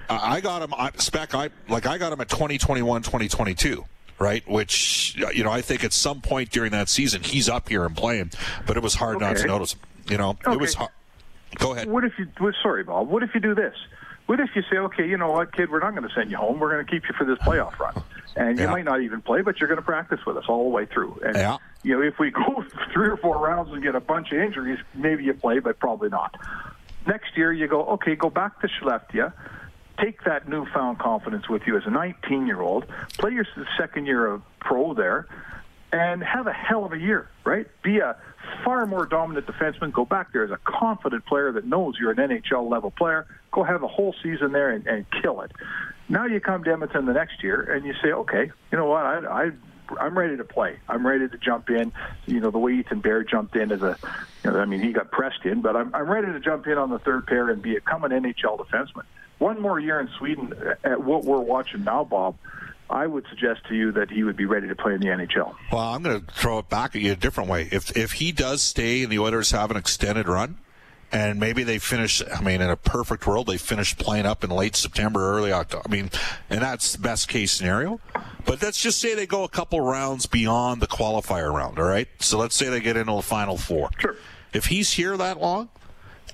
I 0.09 0.37
I 0.37 0.41
got 0.41 0.61
him 0.61 0.73
I, 0.77 0.91
spec. 0.97 1.35
I 1.35 1.49
like 1.67 1.85
I 1.85 1.97
got 1.97 2.11
him 2.13 2.21
at 2.21 2.29
2021, 2.29 3.01
2022. 3.01 3.85
Right, 4.17 4.45
which 4.49 5.15
you 5.33 5.45
know, 5.45 5.51
I 5.51 5.61
think 5.61 5.85
at 5.85 5.93
some 5.93 6.19
point 6.19 6.49
during 6.49 6.71
that 6.71 6.89
season 6.89 7.23
he's 7.23 7.47
up 7.47 7.69
here 7.69 7.85
and 7.85 7.95
playing, 7.95 8.31
but 8.65 8.75
it 8.75 8.83
was 8.83 8.95
hard 8.95 9.21
not 9.21 9.37
to 9.37 9.47
notice 9.47 9.73
him. 9.73 9.79
You 10.09 10.17
know, 10.17 10.37
it 10.45 10.59
was 10.59 10.73
hard. 10.73 10.91
Go 11.55 11.71
ahead. 11.71 11.87
What 11.89 12.03
if 12.03 12.11
you? 12.19 12.27
Sorry, 12.61 12.83
Bob. 12.83 13.07
What 13.07 13.23
if 13.23 13.33
you 13.33 13.39
do 13.39 13.55
this? 13.55 13.73
What 14.29 14.39
if 14.39 14.51
you 14.55 14.61
say, 14.69 14.77
okay, 14.77 15.07
you 15.09 15.17
know 15.17 15.31
what, 15.31 15.51
kid, 15.53 15.71
we're 15.71 15.79
not 15.79 15.95
going 15.95 16.07
to 16.07 16.13
send 16.13 16.29
you 16.29 16.37
home. 16.37 16.59
We're 16.59 16.71
going 16.71 16.85
to 16.85 16.91
keep 16.91 17.01
you 17.09 17.15
for 17.17 17.25
this 17.25 17.39
playoff 17.39 17.79
run, 17.79 17.95
and 18.35 18.59
you 18.59 18.65
Yeah. 18.65 18.69
might 18.71 18.85
not 18.85 19.01
even 19.01 19.23
play, 19.23 19.41
but 19.41 19.59
you're 19.59 19.67
going 19.67 19.79
to 19.79 19.83
practice 19.85 20.23
with 20.23 20.37
us 20.37 20.43
all 20.47 20.65
the 20.65 20.69
way 20.69 20.85
through. 20.85 21.19
And 21.25 21.35
Yeah. 21.35 21.57
you 21.81 21.95
know, 21.97 22.03
if 22.07 22.19
we 22.19 22.29
go 22.45 22.63
three 22.93 23.07
or 23.07 23.17
four 23.17 23.39
rounds 23.39 23.73
and 23.73 23.81
get 23.81 23.95
a 23.95 23.99
bunch 23.99 24.31
of 24.31 24.37
injuries, 24.37 24.77
maybe 24.93 25.23
you 25.23 25.33
play, 25.33 25.57
but 25.57 25.79
probably 25.79 26.09
not. 26.09 26.35
Next 27.07 27.35
year, 27.35 27.51
you 27.51 27.67
go, 27.67 27.83
okay, 27.97 28.15
go 28.15 28.29
back 28.29 28.61
to 28.61 28.67
Skellefteå. 28.67 29.33
Take 29.99 30.23
that 30.25 30.47
newfound 30.47 30.99
confidence 30.99 31.49
with 31.49 31.63
you 31.65 31.75
as 31.75 31.87
a 31.87 31.89
19 31.89 32.45
year 32.45 32.61
old, 32.61 32.85
play 33.17 33.31
your 33.31 33.47
second 33.79 34.05
year 34.05 34.27
of 34.27 34.43
pro 34.59 34.93
there, 34.93 35.25
and 35.91 36.23
have 36.23 36.45
a 36.45 36.53
hell 36.53 36.85
of 36.85 36.93
a 36.93 36.99
year, 36.99 37.27
right? 37.45 37.65
Be 37.81 37.97
a 37.97 38.15
far 38.63 38.85
more 38.85 39.07
dominant 39.07 39.47
defenseman. 39.47 39.91
Go 39.91 40.05
back 40.05 40.33
there 40.33 40.43
as 40.43 40.51
a 40.51 40.59
confident 40.65 41.25
player 41.25 41.51
that 41.53 41.65
knows 41.65 41.95
you're 41.99 42.11
an 42.11 42.17
NHL 42.17 42.69
level 42.69 42.91
player. 42.91 43.25
Go 43.51 43.63
have 43.63 43.83
a 43.83 43.87
whole 43.87 44.15
season 44.21 44.51
there 44.51 44.69
and, 44.69 44.85
and 44.87 45.05
kill 45.21 45.41
it. 45.41 45.51
Now 46.07 46.25
you 46.25 46.39
come 46.39 46.63
to 46.63 46.71
Edmonton 46.71 47.05
the 47.05 47.13
next 47.13 47.43
year 47.43 47.61
and 47.61 47.85
you 47.85 47.93
say, 48.01 48.11
okay, 48.11 48.51
you 48.71 48.77
know 48.77 48.85
what? 48.85 49.05
I, 49.05 49.45
I 49.45 49.51
I'm 49.99 50.17
ready 50.17 50.37
to 50.37 50.43
play. 50.43 50.77
I'm 50.87 51.05
ready 51.05 51.27
to 51.27 51.37
jump 51.37 51.69
in. 51.69 51.91
You 52.25 52.39
know, 52.39 52.51
the 52.51 52.59
way 52.59 52.73
Ethan 52.73 52.99
Bear 52.99 53.23
jumped 53.23 53.55
in 53.55 53.71
as 53.71 53.81
a, 53.81 53.97
you 54.43 54.51
know, 54.51 54.59
I 54.59 54.65
mean, 54.65 54.81
he 54.81 54.91
got 54.91 55.11
pressed 55.11 55.45
in, 55.45 55.61
but 55.61 55.75
I'm, 55.75 55.93
I'm 55.95 56.09
ready 56.09 56.27
to 56.31 56.39
jump 56.39 56.67
in 56.67 56.77
on 56.77 56.89
the 56.89 56.99
third 56.99 57.27
pair 57.27 57.49
and 57.49 57.61
become 57.61 58.03
an 58.03 58.11
NHL 58.11 58.59
defenseman. 58.59 59.03
One 59.39 59.61
more 59.61 59.79
year 59.79 59.99
in 59.99 60.09
Sweden 60.17 60.53
at 60.83 61.03
what 61.03 61.23
we're 61.23 61.39
watching 61.39 61.83
now, 61.83 62.03
Bob. 62.03 62.35
I 62.89 63.05
would 63.05 63.25
suggest 63.29 63.61
to 63.69 63.75
you 63.75 63.91
that 63.93 64.09
he 64.09 64.23
would 64.23 64.35
be 64.35 64.45
ready 64.45 64.67
to 64.67 64.75
play 64.75 64.95
in 64.95 64.99
the 64.99 65.07
NHL. 65.07 65.53
Well, 65.71 65.81
I'm 65.81 66.01
going 66.01 66.25
to 66.25 66.33
throw 66.33 66.57
it 66.57 66.69
back 66.69 66.95
at 66.95 67.01
you 67.01 67.11
a 67.11 67.15
different 67.15 67.49
way. 67.49 67.69
If 67.71 67.95
if 67.95 68.13
he 68.13 68.31
does 68.31 68.63
stay 68.63 69.03
and 69.03 69.11
the 69.11 69.19
Oilers 69.19 69.51
have 69.51 69.69
an 69.69 69.77
extended 69.77 70.27
run, 70.27 70.57
and 71.11 71.39
maybe 71.39 71.63
they 71.63 71.79
finish, 71.79 72.21
I 72.33 72.41
mean, 72.41 72.61
in 72.61 72.69
a 72.69 72.75
perfect 72.75 73.25
world, 73.25 73.47
they 73.47 73.57
finish 73.57 73.97
playing 73.97 74.25
up 74.25 74.43
in 74.43 74.49
late 74.49 74.75
September, 74.75 75.31
early 75.31 75.51
October. 75.51 75.83
I 75.87 75.91
mean, 75.91 76.11
and 76.49 76.61
that's 76.61 76.93
the 76.93 76.99
best 76.99 77.27
case 77.27 77.51
scenario. 77.51 77.99
But 78.45 78.61
let's 78.61 78.81
just 78.81 78.99
say 78.99 79.15
they 79.15 79.25
go 79.25 79.43
a 79.43 79.49
couple 79.49 79.81
rounds 79.81 80.25
beyond 80.25 80.81
the 80.81 80.87
qualifier 80.87 81.53
round. 81.53 81.79
All 81.79 81.85
right. 81.85 82.07
So 82.19 82.37
let's 82.37 82.55
say 82.55 82.69
they 82.69 82.79
get 82.79 82.97
into 82.97 83.13
the 83.13 83.21
final 83.21 83.57
four. 83.57 83.89
Sure. 83.99 84.15
If 84.53 84.65
he's 84.65 84.93
here 84.93 85.17
that 85.17 85.39
long, 85.39 85.69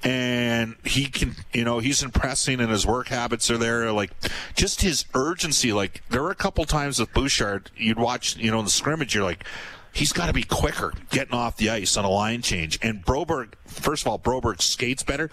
and 0.04 0.76
he 0.84 1.08
can, 1.08 1.36
you 1.52 1.64
know, 1.64 1.80
he's 1.80 2.04
impressing 2.04 2.60
and 2.60 2.70
his 2.70 2.86
work 2.86 3.08
habits 3.08 3.50
are 3.50 3.58
there. 3.58 3.92
Like, 3.92 4.12
just 4.56 4.82
his 4.82 5.06
urgency. 5.16 5.74
Like, 5.74 6.04
there 6.10 6.22
were 6.22 6.32
a 6.32 6.36
couple 6.36 6.64
times 6.66 7.00
with 7.00 7.12
Bouchard, 7.14 7.72
you'd 7.76 7.98
watch, 7.98 8.38
you 8.38 8.52
know, 8.52 8.60
in 8.60 8.66
the 8.66 8.72
scrimmage, 8.72 9.16
you're 9.16 9.24
like, 9.24 9.46
he's 9.96 10.12
got 10.12 10.28
to 10.28 10.34
be 10.34 10.44
quicker 10.44 10.94
getting 11.10 11.34
off 11.34 11.58
the 11.58 11.70
ice 11.70 11.98
on 11.98 12.06
a 12.06 12.10
line 12.10 12.42
change. 12.42 12.78
And 12.82 13.04
Broberg, 13.04 13.54
first 13.66 14.04
of 14.04 14.08
all, 14.10 14.20
Broberg 14.20 14.62
skates 14.62 15.02
better. 15.02 15.32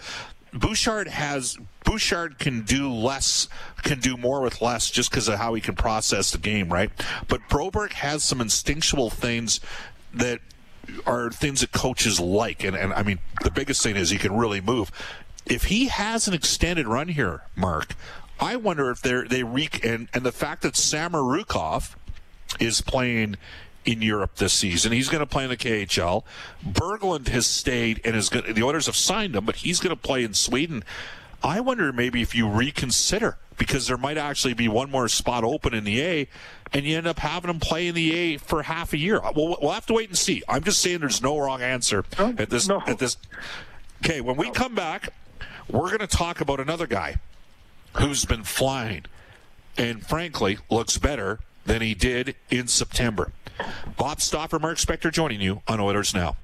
Bouchard 0.53 1.07
has 1.07 1.57
Bouchard 1.83 2.39
can 2.39 2.61
do 2.61 2.91
less, 2.91 3.49
can 3.83 3.99
do 3.99 4.15
more 4.15 4.41
with 4.41 4.61
less, 4.61 4.89
just 4.89 5.09
because 5.09 5.27
of 5.27 5.37
how 5.37 5.53
he 5.53 5.61
can 5.61 5.75
process 5.75 6.31
the 6.31 6.37
game, 6.37 6.71
right? 6.71 6.91
But 7.27 7.41
Broberg 7.49 7.93
has 7.93 8.23
some 8.23 8.39
instinctual 8.39 9.09
things 9.09 9.59
that 10.13 10.39
are 11.05 11.31
things 11.31 11.61
that 11.61 11.71
coaches 11.71 12.19
like, 12.19 12.63
and, 12.63 12.75
and 12.75 12.93
I 12.93 13.03
mean 13.03 13.19
the 13.43 13.51
biggest 13.51 13.83
thing 13.83 13.95
is 13.95 14.11
he 14.11 14.17
can 14.17 14.35
really 14.35 14.61
move. 14.61 14.91
If 15.45 15.65
he 15.65 15.87
has 15.87 16.27
an 16.27 16.33
extended 16.33 16.87
run 16.87 17.09
here, 17.09 17.41
Mark, 17.55 17.95
I 18.39 18.55
wonder 18.55 18.89
if 18.91 19.01
they're 19.01 19.27
they 19.27 19.43
re 19.43 19.69
and 19.83 20.07
and 20.13 20.23
the 20.23 20.31
fact 20.31 20.61
that 20.61 20.73
Samorukov 20.73 21.95
is 22.59 22.81
playing 22.81 23.37
in 23.85 24.01
Europe 24.01 24.35
this 24.35 24.53
season. 24.53 24.91
He's 24.91 25.09
going 25.09 25.19
to 25.19 25.25
play 25.25 25.43
in 25.43 25.49
the 25.49 25.57
KHL. 25.57 26.23
Berglund 26.65 27.27
has 27.29 27.45
stayed 27.45 28.01
and 28.05 28.15
is 28.15 28.29
going. 28.29 28.53
The 28.53 28.63
Oilers 28.63 28.85
have 28.85 28.95
signed 28.95 29.35
him, 29.35 29.45
but 29.45 29.57
he's 29.57 29.79
going 29.79 29.95
to 29.95 30.01
play 30.01 30.23
in 30.23 30.33
Sweden. 30.33 30.83
I 31.43 31.59
wonder 31.59 31.91
maybe 31.91 32.21
if 32.21 32.33
you 32.33 32.47
reconsider 32.47 33.37
because 33.57 33.87
there 33.87 33.97
might 33.97 34.17
actually 34.17 34.53
be 34.53 34.67
one 34.67 34.89
more 34.89 35.07
spot 35.07 35.43
open 35.43 35.73
in 35.73 35.83
the 35.83 36.01
A, 36.01 36.27
and 36.71 36.85
you 36.85 36.97
end 36.97 37.05
up 37.05 37.19
having 37.19 37.49
him 37.49 37.59
play 37.59 37.87
in 37.87 37.95
the 37.95 38.15
A 38.15 38.37
for 38.37 38.63
half 38.63 38.93
a 38.93 38.97
year. 38.97 39.21
We'll, 39.35 39.57
we'll 39.61 39.71
have 39.71 39.85
to 39.87 39.93
wait 39.93 40.09
and 40.09 40.17
see. 40.17 40.41
I'm 40.47 40.63
just 40.63 40.81
saying 40.81 40.99
there's 41.01 41.21
no 41.21 41.37
wrong 41.37 41.61
answer 41.61 42.03
No, 42.17 42.33
at 42.37 42.49
this. 42.49 42.67
no. 42.67 42.81
At 42.87 42.97
this. 42.99 43.17
Okay, 44.03 44.21
when 44.21 44.37
we 44.37 44.49
come 44.51 44.73
back, 44.73 45.09
we're 45.69 45.87
going 45.87 45.99
to 45.99 46.07
talk 46.07 46.41
about 46.41 46.59
another 46.59 46.87
guy 46.87 47.17
who's 47.97 48.25
been 48.25 48.43
flying 48.43 49.05
and 49.77 50.05
frankly 50.05 50.57
looks 50.69 50.97
better 50.97 51.39
than 51.65 51.81
he 51.81 51.93
did 51.93 52.35
in 52.49 52.67
September. 52.67 53.31
Bob 53.97 54.21
Stauffer, 54.21 54.59
Mark 54.59 54.77
Spector 54.77 55.11
joining 55.11 55.41
you 55.41 55.61
on 55.67 55.79
Oilers 55.79 56.13
Now. 56.13 56.35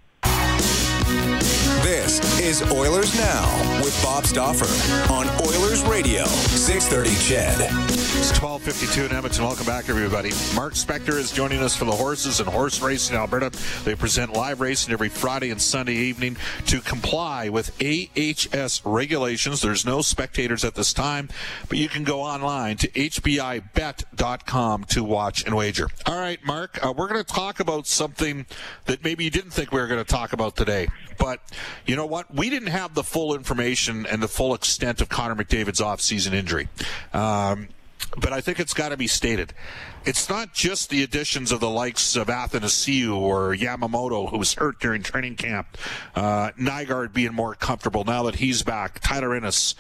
This 1.82 2.20
is 2.40 2.62
Oilers 2.72 3.16
Now 3.18 3.82
with 3.84 4.00
Bob 4.04 4.26
Stauffer 4.26 4.68
on 5.12 5.28
Oilers 5.48 5.84
Radio, 5.84 6.26
630 6.26 7.10
CHED. 7.26 8.09
It's 8.12 8.32
1252 8.41 9.06
in 9.06 9.12
Edmonton. 9.12 9.43
Welcome 9.43 9.67
back, 9.67 9.88
everybody. 9.88 10.32
Mark 10.56 10.74
Spector 10.74 11.17
is 11.17 11.32
joining 11.32 11.60
us 11.62 11.76
for 11.76 11.86
the 11.86 11.91
horses 11.91 12.39
and 12.39 12.50
horse 12.50 12.82
racing 12.82 13.13
in 13.13 13.22
Alberta. 13.22 13.52
They 13.86 13.93
present 13.93 14.34
live 14.34 14.62
racing 14.62 14.91
every 14.91 15.10
Friday 15.10 15.52
and 15.52 15.62
Sunday 15.62 15.93
evening 15.93 16.36
to 16.65 16.82
comply 16.82 17.50
with 17.50 17.72
AHS 17.80 18.84
regulations. 18.84 19.62
There's 19.62 19.86
no 19.86 20.02
spectators 20.02 20.65
at 20.65 20.74
this 20.74 20.91
time, 20.91 21.30
but 21.69 21.78
you 21.78 21.88
can 21.88 22.04
go 22.04 22.22
online 22.22 22.78
to 22.78 22.88
hpibet.com 22.89 24.84
to 24.86 25.04
watch 25.04 25.45
and 25.45 25.56
wager. 25.56 25.88
All 26.08 26.19
right, 26.19 26.43
Mark, 26.43 26.84
uh, 26.84 26.91
we're 26.91 27.08
going 27.08 27.24
to 27.24 27.34
talk 27.34 27.60
about 27.60 27.86
something 27.86 28.48
that 28.86 29.04
maybe 29.04 29.24
you 29.24 29.30
didn't 29.30 29.52
think 29.52 29.72
we 29.72 29.80
were 29.80 29.88
going 29.88 30.04
to 30.04 30.12
talk 30.12 30.34
about 30.34 30.56
today. 30.56 30.88
But 31.19 31.41
you 31.86 31.95
know 31.95 32.08
what? 32.08 32.34
We 32.34 32.50
didn't 32.50 32.69
have 32.69 32.95
the 32.95 33.04
full 33.04 33.36
information 33.36 34.08
and 34.08 34.24
the 34.24 34.28
full 34.28 34.56
extent 34.56 35.00
of 35.00 35.10
Connor 35.10 35.36
McDavid's 35.36 35.80
off-season 35.80 36.34
injury. 36.34 36.69
Um, 37.13 37.67
but 38.18 38.34
I 38.34 38.42
think 38.42 38.60
it's 38.60 38.74
got 38.74 38.90
to 38.90 38.98
be 38.98 39.08
stated. 39.08 39.54
It's 40.06 40.30
not 40.30 40.54
just 40.54 40.90
the 40.90 41.04
additions 41.04 41.52
of 41.52 41.60
the 41.60 41.70
likes 41.70 42.16
of 42.16 42.28
Athanasiu 42.28 43.16
or 43.16 43.56
Yamamoto, 43.56 44.30
who 44.30 44.38
was 44.38 44.54
hurt 44.54 44.80
during 44.80 45.04
training 45.04 45.36
camp, 45.36 45.78
uh, 46.16 46.52
Nygard 46.60 47.14
being 47.14 47.34
more 47.34 47.56
comfortable 47.56 48.04
now 48.04 48.24
that 48.24 48.36
he's 48.36 48.64
back, 48.64 49.00
Tyler 49.00 49.36
Ennis. 49.36 49.76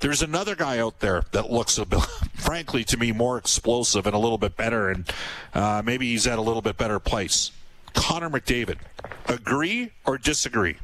There's 0.00 0.22
another 0.22 0.54
guy 0.54 0.78
out 0.78 1.00
there 1.00 1.24
that 1.32 1.50
looks, 1.50 1.78
bit, 1.78 2.00
frankly, 2.34 2.84
to 2.84 2.96
me, 2.96 3.12
more 3.12 3.38
explosive 3.38 4.06
and 4.06 4.14
a 4.14 4.18
little 4.18 4.38
bit 4.38 4.56
better, 4.56 4.90
and 4.90 5.10
uh, 5.54 5.82
maybe 5.84 6.06
he's 6.06 6.26
at 6.26 6.38
a 6.38 6.42
little 6.42 6.62
bit 6.62 6.76
better 6.76 6.98
place. 6.98 7.52
Connor 7.94 8.28
McDavid. 8.28 8.78
Agree 9.26 9.92
or 10.04 10.18
disagree? 10.18 10.76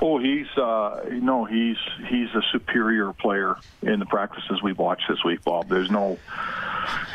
Oh, 0.00 0.18
he's 0.18 0.48
uh, 0.56 1.04
no, 1.10 1.44
he's 1.44 1.76
he's 2.08 2.28
a 2.34 2.42
superior 2.50 3.12
player 3.12 3.56
in 3.82 4.00
the 4.00 4.06
practices 4.06 4.62
we've 4.62 4.78
watched 4.78 5.04
this 5.08 5.22
week, 5.24 5.44
Bob. 5.44 5.68
There's 5.68 5.90
no, 5.90 6.18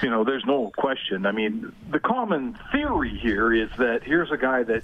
you 0.02 0.10
know, 0.10 0.24
there's 0.24 0.46
no 0.46 0.72
question. 0.78 1.26
I 1.26 1.32
mean, 1.32 1.74
the 1.90 2.00
common 2.00 2.58
theory 2.72 3.18
here 3.18 3.54
is 3.54 3.70
that 3.78 4.04
here's 4.04 4.32
a 4.32 4.38
guy 4.38 4.64
that, 4.64 4.84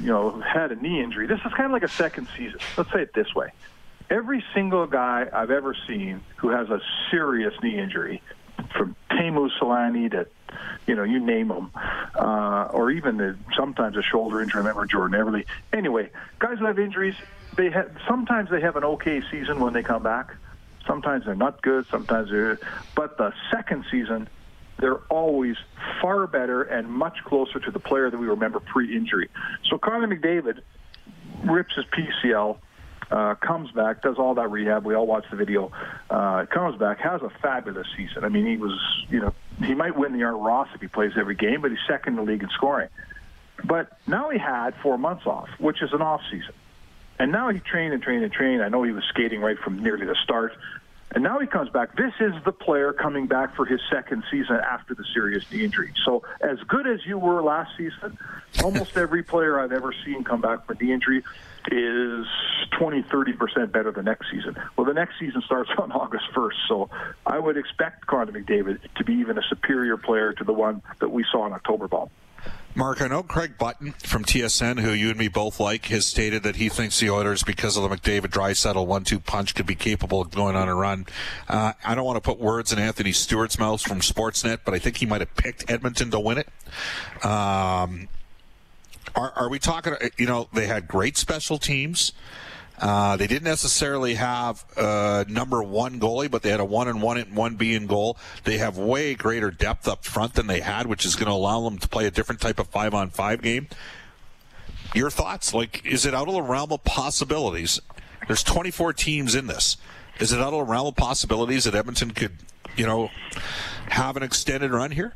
you 0.00 0.06
know, 0.06 0.40
had 0.40 0.72
a 0.72 0.76
knee 0.76 1.02
injury. 1.02 1.26
This 1.26 1.40
is 1.44 1.52
kind 1.52 1.66
of 1.66 1.72
like 1.72 1.84
a 1.84 1.88
second 1.88 2.28
season. 2.36 2.58
Let's 2.76 2.90
say 2.92 3.02
it 3.02 3.14
this 3.14 3.34
way: 3.34 3.52
every 4.10 4.44
single 4.54 4.86
guy 4.86 5.26
I've 5.32 5.50
ever 5.50 5.76
seen 5.86 6.22
who 6.36 6.48
has 6.48 6.68
a 6.70 6.80
serious 7.10 7.54
knee 7.62 7.78
injury, 7.78 8.22
from 8.76 8.96
Teemu 9.10 9.50
Selanne 9.60 10.10
to 10.10 10.26
you 10.86 10.94
know, 10.94 11.02
you 11.02 11.18
name 11.18 11.48
them, 11.48 11.70
uh, 12.14 12.68
or 12.72 12.90
even 12.90 13.16
the, 13.16 13.36
sometimes 13.56 13.96
a 13.96 14.02
shoulder 14.02 14.40
injury. 14.40 14.60
Remember 14.60 14.86
Jordan 14.86 15.18
Eberle. 15.18 15.44
Anyway, 15.72 16.10
guys 16.38 16.58
who 16.58 16.66
have 16.66 16.78
injuries, 16.78 17.14
they 17.56 17.70
have 17.70 17.90
sometimes 18.08 18.50
they 18.50 18.60
have 18.60 18.76
an 18.76 18.84
okay 18.84 19.22
season 19.30 19.60
when 19.60 19.72
they 19.72 19.82
come 19.82 20.02
back. 20.02 20.34
Sometimes 20.86 21.24
they're 21.24 21.34
not 21.34 21.62
good. 21.62 21.86
Sometimes 21.90 22.30
they're, 22.30 22.58
but 22.94 23.16
the 23.16 23.32
second 23.50 23.84
season, 23.90 24.28
they're 24.78 25.00
always 25.08 25.56
far 26.02 26.26
better 26.26 26.62
and 26.62 26.88
much 26.88 27.16
closer 27.24 27.58
to 27.60 27.70
the 27.70 27.78
player 27.78 28.10
that 28.10 28.18
we 28.18 28.26
remember 28.26 28.60
pre-injury. 28.60 29.30
So 29.70 29.78
Connor 29.78 30.08
McDavid 30.08 30.60
rips 31.44 31.74
his 31.74 31.86
PCL 31.86 32.58
uh, 33.10 33.34
comes 33.36 33.70
back, 33.72 34.02
does 34.02 34.16
all 34.18 34.34
that 34.34 34.50
rehab. 34.50 34.84
We 34.84 34.94
all 34.94 35.06
watch 35.06 35.24
the 35.30 35.36
video. 35.36 35.70
Uh, 36.10 36.46
comes 36.46 36.78
back, 36.78 37.00
has 37.00 37.22
a 37.22 37.30
fabulous 37.42 37.86
season. 37.96 38.24
I 38.24 38.28
mean, 38.28 38.46
he 38.46 38.56
was, 38.56 38.78
you 39.10 39.20
know, 39.20 39.34
he 39.62 39.74
might 39.74 39.96
win 39.96 40.12
the 40.12 40.24
Art 40.24 40.36
Ross 40.36 40.68
if 40.74 40.80
he 40.80 40.88
plays 40.88 41.12
every 41.16 41.34
game, 41.34 41.60
but 41.60 41.70
he's 41.70 41.80
second 41.86 42.18
in 42.18 42.24
the 42.24 42.30
league 42.30 42.42
in 42.42 42.48
scoring. 42.50 42.88
But 43.64 43.98
now 44.06 44.30
he 44.30 44.38
had 44.38 44.74
four 44.82 44.98
months 44.98 45.26
off, 45.26 45.48
which 45.58 45.82
is 45.82 45.92
an 45.92 46.02
off 46.02 46.20
season. 46.30 46.54
And 47.18 47.30
now 47.30 47.50
he 47.50 47.60
trained 47.60 47.94
and 47.94 48.02
trained 48.02 48.24
and 48.24 48.32
trained. 48.32 48.62
I 48.62 48.68
know 48.68 48.82
he 48.82 48.90
was 48.90 49.04
skating 49.04 49.40
right 49.40 49.58
from 49.58 49.82
nearly 49.82 50.06
the 50.06 50.16
start. 50.24 50.52
And 51.12 51.22
now 51.22 51.38
he 51.38 51.46
comes 51.46 51.70
back. 51.70 51.96
This 51.96 52.12
is 52.18 52.32
the 52.44 52.50
player 52.50 52.92
coming 52.92 53.28
back 53.28 53.54
for 53.54 53.64
his 53.64 53.80
second 53.88 54.24
season 54.32 54.56
after 54.56 54.94
the 54.94 55.04
serious 55.14 55.44
knee 55.52 55.64
injury. 55.64 55.92
So, 56.04 56.24
as 56.40 56.58
good 56.66 56.88
as 56.88 57.06
you 57.06 57.18
were 57.18 57.40
last 57.40 57.70
season, 57.76 58.18
almost 58.64 58.96
every 58.96 59.22
player 59.22 59.60
I've 59.60 59.70
ever 59.70 59.94
seen 60.04 60.24
come 60.24 60.40
back 60.40 60.66
from 60.66 60.76
knee 60.80 60.92
injury 60.92 61.22
is 61.70 62.26
20, 62.78 63.02
30% 63.04 63.72
better 63.72 63.92
the 63.92 64.02
next 64.02 64.30
season. 64.30 64.56
Well, 64.76 64.86
the 64.86 64.94
next 64.94 65.18
season 65.18 65.42
starts 65.42 65.70
on 65.78 65.92
August 65.92 66.24
1st, 66.34 66.68
so 66.68 66.90
I 67.26 67.38
would 67.38 67.56
expect 67.56 68.06
Connor 68.06 68.32
McDavid 68.32 68.78
to 68.96 69.04
be 69.04 69.14
even 69.14 69.38
a 69.38 69.42
superior 69.48 69.96
player 69.96 70.32
to 70.32 70.44
the 70.44 70.52
one 70.52 70.82
that 71.00 71.10
we 71.10 71.24
saw 71.30 71.46
in 71.46 71.52
October 71.52 71.88
ball. 71.88 72.10
Mark, 72.76 73.00
I 73.00 73.06
know 73.06 73.22
Craig 73.22 73.56
Button 73.56 73.92
from 73.92 74.24
TSN, 74.24 74.80
who 74.80 74.90
you 74.90 75.10
and 75.10 75.18
me 75.18 75.28
both 75.28 75.60
like, 75.60 75.86
has 75.86 76.06
stated 76.06 76.42
that 76.42 76.56
he 76.56 76.68
thinks 76.68 76.98
the 76.98 77.08
Oilers, 77.08 77.44
because 77.44 77.76
of 77.76 77.88
the 77.88 77.96
McDavid 77.96 78.32
Draisaitl 78.32 78.84
one-two 78.84 79.20
punch, 79.20 79.54
could 79.54 79.66
be 79.66 79.76
capable 79.76 80.20
of 80.20 80.32
going 80.32 80.56
on 80.56 80.68
a 80.68 80.74
run. 80.74 81.06
Uh, 81.48 81.74
I 81.84 81.94
don't 81.94 82.04
want 82.04 82.16
to 82.16 82.20
put 82.20 82.40
words 82.40 82.72
in 82.72 82.80
Anthony 82.80 83.12
Stewart's 83.12 83.60
mouth 83.60 83.80
from 83.80 84.00
Sportsnet, 84.00 84.60
but 84.64 84.74
I 84.74 84.80
think 84.80 84.96
he 84.96 85.06
might 85.06 85.20
have 85.20 85.32
picked 85.36 85.70
Edmonton 85.70 86.10
to 86.10 86.18
win 86.18 86.38
it. 86.38 86.48
Um, 87.24 88.08
are, 89.14 89.32
are 89.36 89.48
we 89.48 89.58
talking? 89.58 89.94
You 90.16 90.26
know, 90.26 90.48
they 90.52 90.66
had 90.66 90.88
great 90.88 91.16
special 91.16 91.58
teams. 91.58 92.12
Uh, 92.78 93.16
they 93.16 93.28
didn't 93.28 93.44
necessarily 93.44 94.14
have 94.14 94.64
a 94.76 95.24
number 95.28 95.62
one 95.62 96.00
goalie, 96.00 96.30
but 96.30 96.42
they 96.42 96.50
had 96.50 96.60
a 96.60 96.64
one 96.64 96.88
and 96.88 97.00
one 97.00 97.16
and 97.16 97.36
one 97.36 97.54
B 97.54 97.74
in 97.74 97.86
goal. 97.86 98.16
They 98.42 98.58
have 98.58 98.76
way 98.76 99.14
greater 99.14 99.50
depth 99.50 99.86
up 99.86 100.04
front 100.04 100.34
than 100.34 100.48
they 100.48 100.60
had, 100.60 100.86
which 100.86 101.06
is 101.06 101.14
going 101.14 101.28
to 101.28 101.32
allow 101.32 101.60
them 101.62 101.78
to 101.78 101.88
play 101.88 102.06
a 102.06 102.10
different 102.10 102.40
type 102.40 102.58
of 102.58 102.66
five 102.68 102.92
on 102.92 103.10
five 103.10 103.42
game. 103.42 103.68
Your 104.94 105.10
thoughts? 105.10 105.54
Like, 105.54 105.86
is 105.86 106.04
it 106.04 106.14
out 106.14 106.28
of 106.28 106.34
the 106.34 106.42
realm 106.42 106.72
of 106.72 106.82
possibilities? 106.84 107.80
There's 108.26 108.42
24 108.42 108.92
teams 108.94 109.34
in 109.34 109.46
this. 109.46 109.76
Is 110.18 110.32
it 110.32 110.40
out 110.40 110.52
of 110.52 110.66
the 110.66 110.72
realm 110.72 110.88
of 110.88 110.96
possibilities 110.96 111.64
that 111.64 111.74
Edmonton 111.74 112.12
could, 112.12 112.38
you 112.76 112.86
know, 112.86 113.10
have 113.88 114.16
an 114.16 114.22
extended 114.22 114.72
run 114.72 114.92
here? 114.92 115.14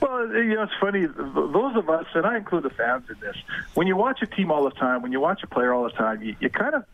Well, 0.00 0.28
you 0.28 0.54
know, 0.54 0.62
it's 0.62 0.72
funny. 0.80 1.06
Those 1.06 1.76
of 1.76 1.88
us, 1.90 2.06
and 2.14 2.24
I 2.24 2.36
include 2.36 2.62
the 2.62 2.70
fans 2.70 3.10
in 3.10 3.16
this, 3.20 3.36
when 3.74 3.86
you 3.86 3.96
watch 3.96 4.22
a 4.22 4.26
team 4.26 4.50
all 4.50 4.64
the 4.64 4.70
time, 4.70 5.02
when 5.02 5.12
you 5.12 5.20
watch 5.20 5.42
a 5.42 5.46
player 5.46 5.72
all 5.72 5.84
the 5.84 5.90
time, 5.90 6.22
you, 6.22 6.36
you 6.40 6.50
kind 6.50 6.74
of 6.74 6.84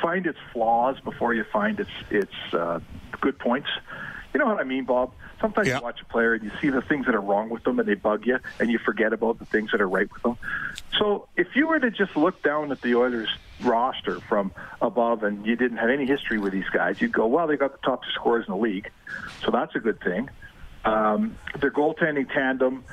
find 0.00 0.26
its 0.26 0.38
flaws 0.52 0.98
before 1.00 1.34
you 1.34 1.44
find 1.44 1.80
its 1.80 1.90
its 2.10 2.34
uh, 2.52 2.80
good 3.20 3.38
points. 3.38 3.68
You 4.32 4.40
know 4.40 4.46
what 4.46 4.60
I 4.60 4.64
mean, 4.64 4.84
Bob? 4.84 5.12
Sometimes 5.40 5.68
yeah. 5.68 5.76
you 5.78 5.82
watch 5.82 6.00
a 6.00 6.04
player 6.06 6.34
and 6.34 6.44
you 6.44 6.50
see 6.60 6.70
the 6.70 6.82
things 6.82 7.06
that 7.06 7.14
are 7.14 7.20
wrong 7.20 7.48
with 7.50 7.62
them 7.64 7.78
and 7.78 7.88
they 7.88 7.94
bug 7.94 8.26
you, 8.26 8.38
and 8.58 8.70
you 8.70 8.78
forget 8.78 9.12
about 9.12 9.38
the 9.38 9.46
things 9.46 9.70
that 9.72 9.80
are 9.80 9.88
right 9.88 10.10
with 10.12 10.22
them. 10.22 10.36
So 10.98 11.28
if 11.36 11.48
you 11.54 11.66
were 11.66 11.78
to 11.78 11.90
just 11.90 12.16
look 12.16 12.42
down 12.42 12.72
at 12.72 12.80
the 12.80 12.94
Oilers 12.94 13.28
roster 13.62 14.20
from 14.20 14.52
above 14.80 15.22
and 15.22 15.46
you 15.46 15.56
didn't 15.56 15.78
have 15.78 15.90
any 15.90 16.06
history 16.06 16.38
with 16.38 16.52
these 16.52 16.68
guys, 16.72 17.00
you'd 17.00 17.12
go, 17.12 17.26
well, 17.26 17.46
they 17.46 17.56
got 17.56 17.72
the 17.72 17.86
top 17.86 18.02
scorers 18.14 18.46
in 18.46 18.52
the 18.52 18.58
league, 18.58 18.90
so 19.42 19.50
that's 19.50 19.74
a 19.74 19.78
good 19.78 20.00
thing. 20.00 20.30
Um, 20.86 21.36
their 21.58 21.70
goaltending 21.70 22.32
tandem, 22.32 22.84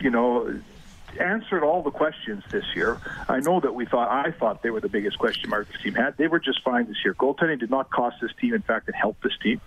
you 0.00 0.10
know, 0.10 0.60
answered 1.18 1.64
all 1.64 1.82
the 1.82 1.90
questions 1.90 2.44
this 2.50 2.64
year. 2.74 3.00
I 3.28 3.40
know 3.40 3.60
that 3.60 3.74
we 3.74 3.86
thought 3.86 4.10
I 4.10 4.32
thought 4.32 4.62
they 4.62 4.70
were 4.70 4.80
the 4.80 4.88
biggest 4.88 5.18
question 5.18 5.50
mark 5.50 5.70
this 5.72 5.80
team 5.82 5.94
had. 5.94 6.16
They 6.16 6.28
were 6.28 6.40
just 6.40 6.62
fine 6.62 6.86
this 6.86 6.96
year. 7.04 7.14
Goaltending 7.14 7.58
did 7.60 7.70
not 7.70 7.90
cost 7.90 8.16
this 8.20 8.30
team. 8.40 8.54
In 8.54 8.62
fact, 8.62 8.88
it 8.88 8.94
helped 8.94 9.22
this 9.22 9.36
team. 9.42 9.60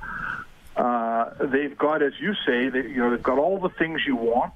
Uh, 0.76 1.32
they've 1.42 1.78
got, 1.78 2.02
as 2.02 2.14
you 2.20 2.34
say, 2.46 2.70
they, 2.70 2.84
you 2.88 2.98
know, 2.98 3.10
they've 3.10 3.24
got 3.24 3.38
all 3.38 3.60
the 3.60 3.70
things 3.70 4.02
you 4.06 4.16
want. 4.16 4.54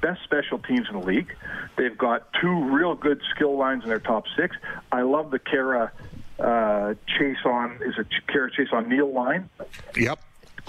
Best 0.00 0.22
special 0.24 0.58
teams 0.58 0.88
in 0.88 0.98
the 0.98 1.04
league. 1.04 1.34
They've 1.76 1.98
got 1.98 2.32
two 2.40 2.64
real 2.70 2.94
good 2.94 3.20
skill 3.34 3.58
lines 3.58 3.82
in 3.82 3.90
their 3.90 3.98
top 3.98 4.24
six. 4.36 4.56
I 4.90 5.02
love 5.02 5.30
the 5.30 5.38
Kara 5.38 5.92
uh, 6.38 6.94
chase 7.18 7.36
on 7.44 7.80
is 7.84 7.98
it 7.98 8.06
Kara 8.26 8.50
chase 8.50 8.68
on 8.72 8.88
Neal 8.88 9.12
line. 9.12 9.50
Yep 9.96 10.20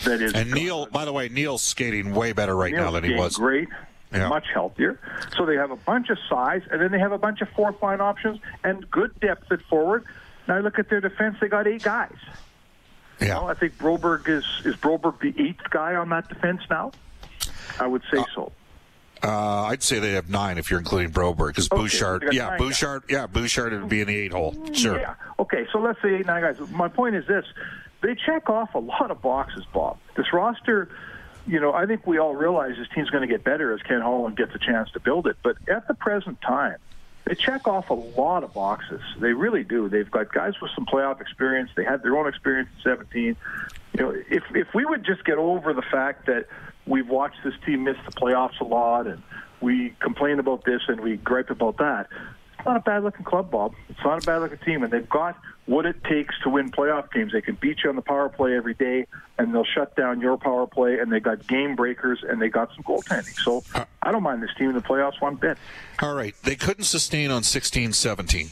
that 0.03 0.21
is. 0.21 0.33
And 0.33 0.51
Neal, 0.51 0.85
by 0.87 1.05
the 1.05 1.13
way, 1.13 1.29
Neal's 1.29 1.61
skating 1.61 2.13
way 2.13 2.33
better 2.33 2.55
right 2.55 2.71
Neal's 2.71 2.85
now 2.85 2.91
than 2.91 3.03
he 3.03 3.15
was. 3.15 3.37
Great. 3.37 3.69
Yeah. 4.11 4.27
Much 4.27 4.47
healthier. 4.53 4.99
So 5.37 5.45
they 5.45 5.55
have 5.55 5.71
a 5.71 5.77
bunch 5.77 6.09
of 6.09 6.17
size, 6.29 6.63
and 6.69 6.81
then 6.81 6.91
they 6.91 6.99
have 6.99 7.13
a 7.13 7.17
bunch 7.17 7.41
of 7.41 7.47
fourth 7.49 7.81
line 7.81 8.01
options 8.01 8.39
and 8.63 8.89
good 8.91 9.17
depth 9.21 9.51
at 9.51 9.61
forward. 9.63 10.03
Now 10.47 10.59
look 10.59 10.79
at 10.79 10.89
their 10.89 10.99
defense; 10.99 11.37
they 11.39 11.47
got 11.47 11.67
eight 11.67 11.83
guys. 11.83 12.15
Yeah, 13.21 13.35
know, 13.35 13.47
I 13.47 13.53
think 13.53 13.77
Broberg 13.77 14.27
is 14.27 14.45
is 14.65 14.75
Broberg 14.75 15.19
the 15.19 15.33
eighth 15.41 15.69
guy 15.69 15.95
on 15.95 16.09
that 16.09 16.27
defense 16.27 16.61
now. 16.69 16.91
I 17.79 17.87
would 17.87 18.01
say 18.11 18.19
uh, 18.19 18.25
so. 18.35 18.51
Uh, 19.23 19.65
I'd 19.65 19.83
say 19.83 19.99
they 19.99 20.13
have 20.13 20.29
nine 20.29 20.57
if 20.57 20.71
you're 20.71 20.79
including 20.79 21.11
Broberg, 21.11 21.49
because 21.49 21.71
okay, 21.71 21.83
Bouchard, 21.83 22.29
yeah, 22.31 22.57
Bouchard, 22.57 23.03
guys. 23.03 23.11
yeah, 23.11 23.27
Bouchard 23.27 23.71
would 23.79 23.87
be 23.87 24.01
in 24.01 24.07
the 24.07 24.17
eight 24.17 24.31
hole. 24.31 24.55
Sure. 24.73 24.99
Yeah. 24.99 25.13
Okay, 25.37 25.67
so 25.71 25.79
let's 25.79 26.01
say 26.01 26.15
eight, 26.15 26.25
nine 26.25 26.41
guys. 26.41 26.57
My 26.71 26.87
point 26.87 27.15
is 27.15 27.27
this: 27.27 27.45
they 28.01 28.15
check 28.15 28.49
off 28.49 28.75
a 28.75 28.79
lot 28.79 29.11
of 29.11 29.21
boxes, 29.21 29.63
Bob. 29.73 29.97
This 30.15 30.33
roster, 30.33 30.89
you 31.47 31.59
know, 31.59 31.73
I 31.73 31.85
think 31.85 32.05
we 32.05 32.17
all 32.17 32.35
realize 32.35 32.75
this 32.77 32.87
team's 32.93 33.09
going 33.09 33.27
to 33.27 33.27
get 33.27 33.43
better 33.43 33.73
as 33.73 33.81
Ken 33.81 34.01
Holland 34.01 34.37
gets 34.37 34.53
a 34.55 34.59
chance 34.59 34.91
to 34.91 34.99
build 34.99 35.27
it. 35.27 35.37
But 35.43 35.57
at 35.69 35.87
the 35.87 35.93
present 35.93 36.41
time, 36.41 36.77
they 37.25 37.35
check 37.35 37.67
off 37.67 37.89
a 37.89 37.93
lot 37.93 38.43
of 38.43 38.53
boxes. 38.53 39.01
They 39.19 39.33
really 39.33 39.63
do. 39.63 39.87
They've 39.87 40.09
got 40.09 40.33
guys 40.33 40.59
with 40.61 40.71
some 40.75 40.85
playoff 40.85 41.21
experience. 41.21 41.69
They 41.75 41.83
had 41.83 42.01
their 42.03 42.17
own 42.17 42.27
experience 42.27 42.69
in 42.77 42.81
17. 42.83 43.23
You 43.23 43.35
know, 43.99 44.09
if 44.29 44.43
if 44.55 44.73
we 44.73 44.85
would 44.85 45.05
just 45.05 45.23
get 45.23 45.37
over 45.37 45.73
the 45.73 45.83
fact 45.83 46.25
that 46.25 46.47
we've 46.85 47.07
watched 47.07 47.43
this 47.43 47.53
team 47.65 47.83
miss 47.83 47.97
the 48.05 48.11
playoffs 48.11 48.59
a 48.59 48.63
lot 48.63 49.05
and 49.05 49.21
we 49.61 49.93
complain 49.99 50.39
about 50.39 50.65
this 50.65 50.81
and 50.87 50.99
we 50.99 51.17
gripe 51.17 51.51
about 51.51 51.77
that, 51.77 52.07
it's 52.61 52.67
not 52.67 52.77
a 52.77 52.81
bad 52.81 53.03
looking 53.03 53.25
club, 53.25 53.49
Bob. 53.49 53.73
It's 53.89 54.03
not 54.03 54.21
a 54.21 54.25
bad 54.25 54.37
looking 54.37 54.59
team, 54.59 54.83
and 54.83 54.93
they've 54.93 55.09
got 55.09 55.35
what 55.65 55.87
it 55.87 56.03
takes 56.03 56.35
to 56.43 56.49
win 56.49 56.69
playoff 56.69 57.11
games. 57.11 57.33
They 57.33 57.41
can 57.41 57.55
beat 57.55 57.79
you 57.83 57.89
on 57.89 57.95
the 57.95 58.03
power 58.03 58.29
play 58.29 58.55
every 58.55 58.75
day, 58.75 59.07
and 59.39 59.51
they'll 59.51 59.65
shut 59.65 59.95
down 59.95 60.21
your 60.21 60.37
power 60.37 60.67
play. 60.67 60.99
And 60.99 61.11
they 61.11 61.19
got 61.19 61.47
game 61.47 61.75
breakers, 61.75 62.23
and 62.27 62.39
they 62.39 62.49
got 62.49 62.69
some 62.75 62.83
goaltending. 62.83 63.35
So 63.39 63.63
I 64.03 64.11
don't 64.11 64.21
mind 64.21 64.43
this 64.43 64.51
team 64.59 64.69
in 64.69 64.75
the 64.75 64.81
playoffs 64.81 65.19
one 65.19 65.37
bit. 65.37 65.57
All 66.03 66.13
right, 66.13 66.35
they 66.43 66.55
couldn't 66.55 66.83
sustain 66.83 67.31
on 67.31 67.41
16, 67.41 67.93
17. 67.93 68.51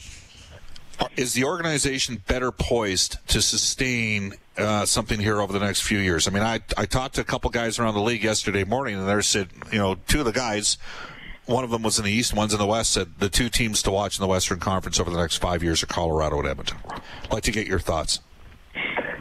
Is 1.16 1.34
the 1.34 1.44
organization 1.44 2.24
better 2.28 2.52
poised 2.52 3.18
to 3.28 3.44
sustain 3.44 4.34
uh, 4.58 4.86
something 4.86 5.20
here 5.20 5.40
over 5.40 5.54
the 5.54 5.60
next 5.60 5.82
few 5.82 6.00
years? 6.00 6.28
I 6.28 6.32
mean, 6.32 6.44
I 6.44 6.62
I 6.78 6.86
talked 6.86 7.16
to 7.16 7.22
a 7.22 7.26
couple 7.26 7.52
guys 7.52 7.78
around 7.78 7.94
the 7.94 8.02
league 8.02 8.24
yesterday 8.24 8.64
morning, 8.64 8.96
and 8.96 9.08
they 9.08 9.22
said, 9.22 9.50
you 9.72 9.78
know, 9.78 9.96
two 10.08 10.20
of 10.20 10.26
the 10.26 10.32
guys 10.32 10.80
one 11.50 11.64
of 11.64 11.72
them 11.72 11.82
was 11.82 11.98
in 11.98 12.06
the 12.06 12.12
East, 12.12 12.34
one's 12.34 12.54
in 12.54 12.60
the 12.60 12.66
West. 12.66 12.92
Said 12.92 13.08
the 13.20 13.30
two 13.30 13.50
teams 13.50 13.82
to 13.84 13.92
watch 13.92 14.18
in 14.18 14.22
the 14.22 14.28
Western 14.28 14.60
Conference 14.60 15.00
over 15.00 15.10
the 15.10 15.18
next 15.18 15.38
five 15.38 15.64
years 15.64 15.82
are 15.84 15.88
Colorado 15.88 16.40
and 16.40 16.48
Edmonton. 16.48 16.78
I'd 16.88 17.32
like 17.32 17.44
to 17.44 17.52
get 17.52 17.68
your 17.68 17.80
thoughts. 17.80 18.20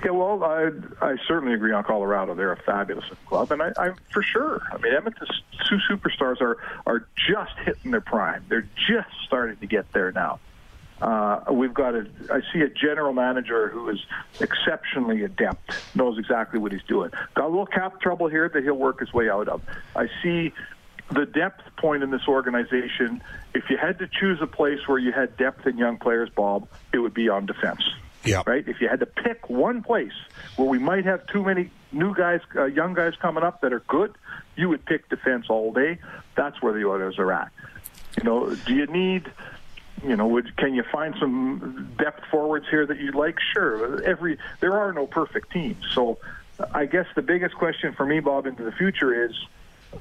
Yeah, 0.04 0.12
well, 0.12 0.44
I 0.44 0.70
I 1.00 1.16
certainly 1.26 1.54
agree 1.54 1.72
on 1.72 1.82
Colorado. 1.84 2.34
They're 2.34 2.52
a 2.52 2.62
fabulous 2.62 3.04
club, 3.26 3.50
and 3.50 3.62
I, 3.62 3.72
I 3.76 3.90
for 4.12 4.22
sure. 4.22 4.62
I 4.70 4.76
mean, 4.78 4.94
Edmonton's 4.94 5.42
two 5.68 5.78
superstars 5.90 6.40
are 6.40 6.58
are 6.86 7.06
just 7.16 7.52
hitting 7.64 7.90
their 7.90 8.00
prime. 8.00 8.44
They're 8.48 8.68
just 8.88 9.08
starting 9.26 9.56
to 9.56 9.66
get 9.66 9.92
there 9.92 10.12
now. 10.12 10.38
Uh, 11.00 11.40
we've 11.52 11.74
got 11.74 11.94
a. 11.94 12.06
I 12.30 12.42
see 12.52 12.60
a 12.60 12.68
general 12.68 13.12
manager 13.12 13.68
who 13.68 13.88
is 13.88 13.98
exceptionally 14.40 15.24
adept, 15.24 15.72
knows 15.94 16.18
exactly 16.18 16.58
what 16.60 16.72
he's 16.72 16.82
doing. 16.84 17.10
Got 17.34 17.46
a 17.46 17.48
little 17.48 17.66
cap 17.66 18.00
trouble 18.00 18.28
here 18.28 18.48
that 18.48 18.62
he'll 18.62 18.74
work 18.74 19.00
his 19.00 19.12
way 19.12 19.28
out 19.28 19.48
of. 19.48 19.62
I 19.96 20.08
see 20.22 20.52
the 21.10 21.26
depth 21.26 21.62
point 21.76 22.02
in 22.02 22.10
this 22.10 22.26
organization, 22.28 23.22
if 23.54 23.70
you 23.70 23.76
had 23.76 23.98
to 24.00 24.08
choose 24.08 24.38
a 24.42 24.46
place 24.46 24.86
where 24.86 24.98
you 24.98 25.12
had 25.12 25.36
depth 25.36 25.66
in 25.66 25.78
young 25.78 25.98
players, 25.98 26.28
Bob, 26.30 26.68
it 26.92 26.98
would 26.98 27.14
be 27.14 27.28
on 27.28 27.46
defense. 27.46 27.82
Yeah. 28.24 28.42
Right? 28.46 28.66
If 28.66 28.80
you 28.80 28.88
had 28.88 29.00
to 29.00 29.06
pick 29.06 29.48
one 29.48 29.82
place 29.82 30.12
where 30.56 30.68
we 30.68 30.78
might 30.78 31.04
have 31.04 31.26
too 31.28 31.44
many 31.44 31.70
new 31.92 32.14
guys, 32.14 32.40
uh, 32.54 32.64
young 32.64 32.92
guys 32.92 33.14
coming 33.20 33.42
up 33.42 33.62
that 33.62 33.72
are 33.72 33.80
good, 33.80 34.14
you 34.56 34.68
would 34.68 34.84
pick 34.84 35.08
defense 35.08 35.46
all 35.48 35.72
day. 35.72 35.98
That's 36.36 36.60
where 36.60 36.72
the 36.72 36.84
Oilers 36.84 37.18
are 37.18 37.32
at. 37.32 37.50
You 38.18 38.24
know, 38.24 38.54
do 38.54 38.74
you 38.74 38.86
need 38.86 39.30
you 40.04 40.16
know, 40.16 40.26
would, 40.28 40.56
can 40.56 40.74
you 40.74 40.84
find 40.92 41.14
some 41.18 41.94
depth 41.98 42.24
forwards 42.30 42.66
here 42.70 42.86
that 42.86 42.98
you 42.98 43.12
like? 43.12 43.38
Sure. 43.52 44.02
Every 44.04 44.38
there 44.60 44.78
are 44.78 44.92
no 44.92 45.06
perfect 45.06 45.52
teams. 45.52 45.84
So, 45.92 46.18
I 46.72 46.86
guess 46.86 47.06
the 47.14 47.22
biggest 47.22 47.54
question 47.54 47.94
for 47.94 48.04
me, 48.04 48.20
Bob, 48.20 48.46
into 48.46 48.64
the 48.64 48.72
future 48.72 49.24
is 49.26 49.34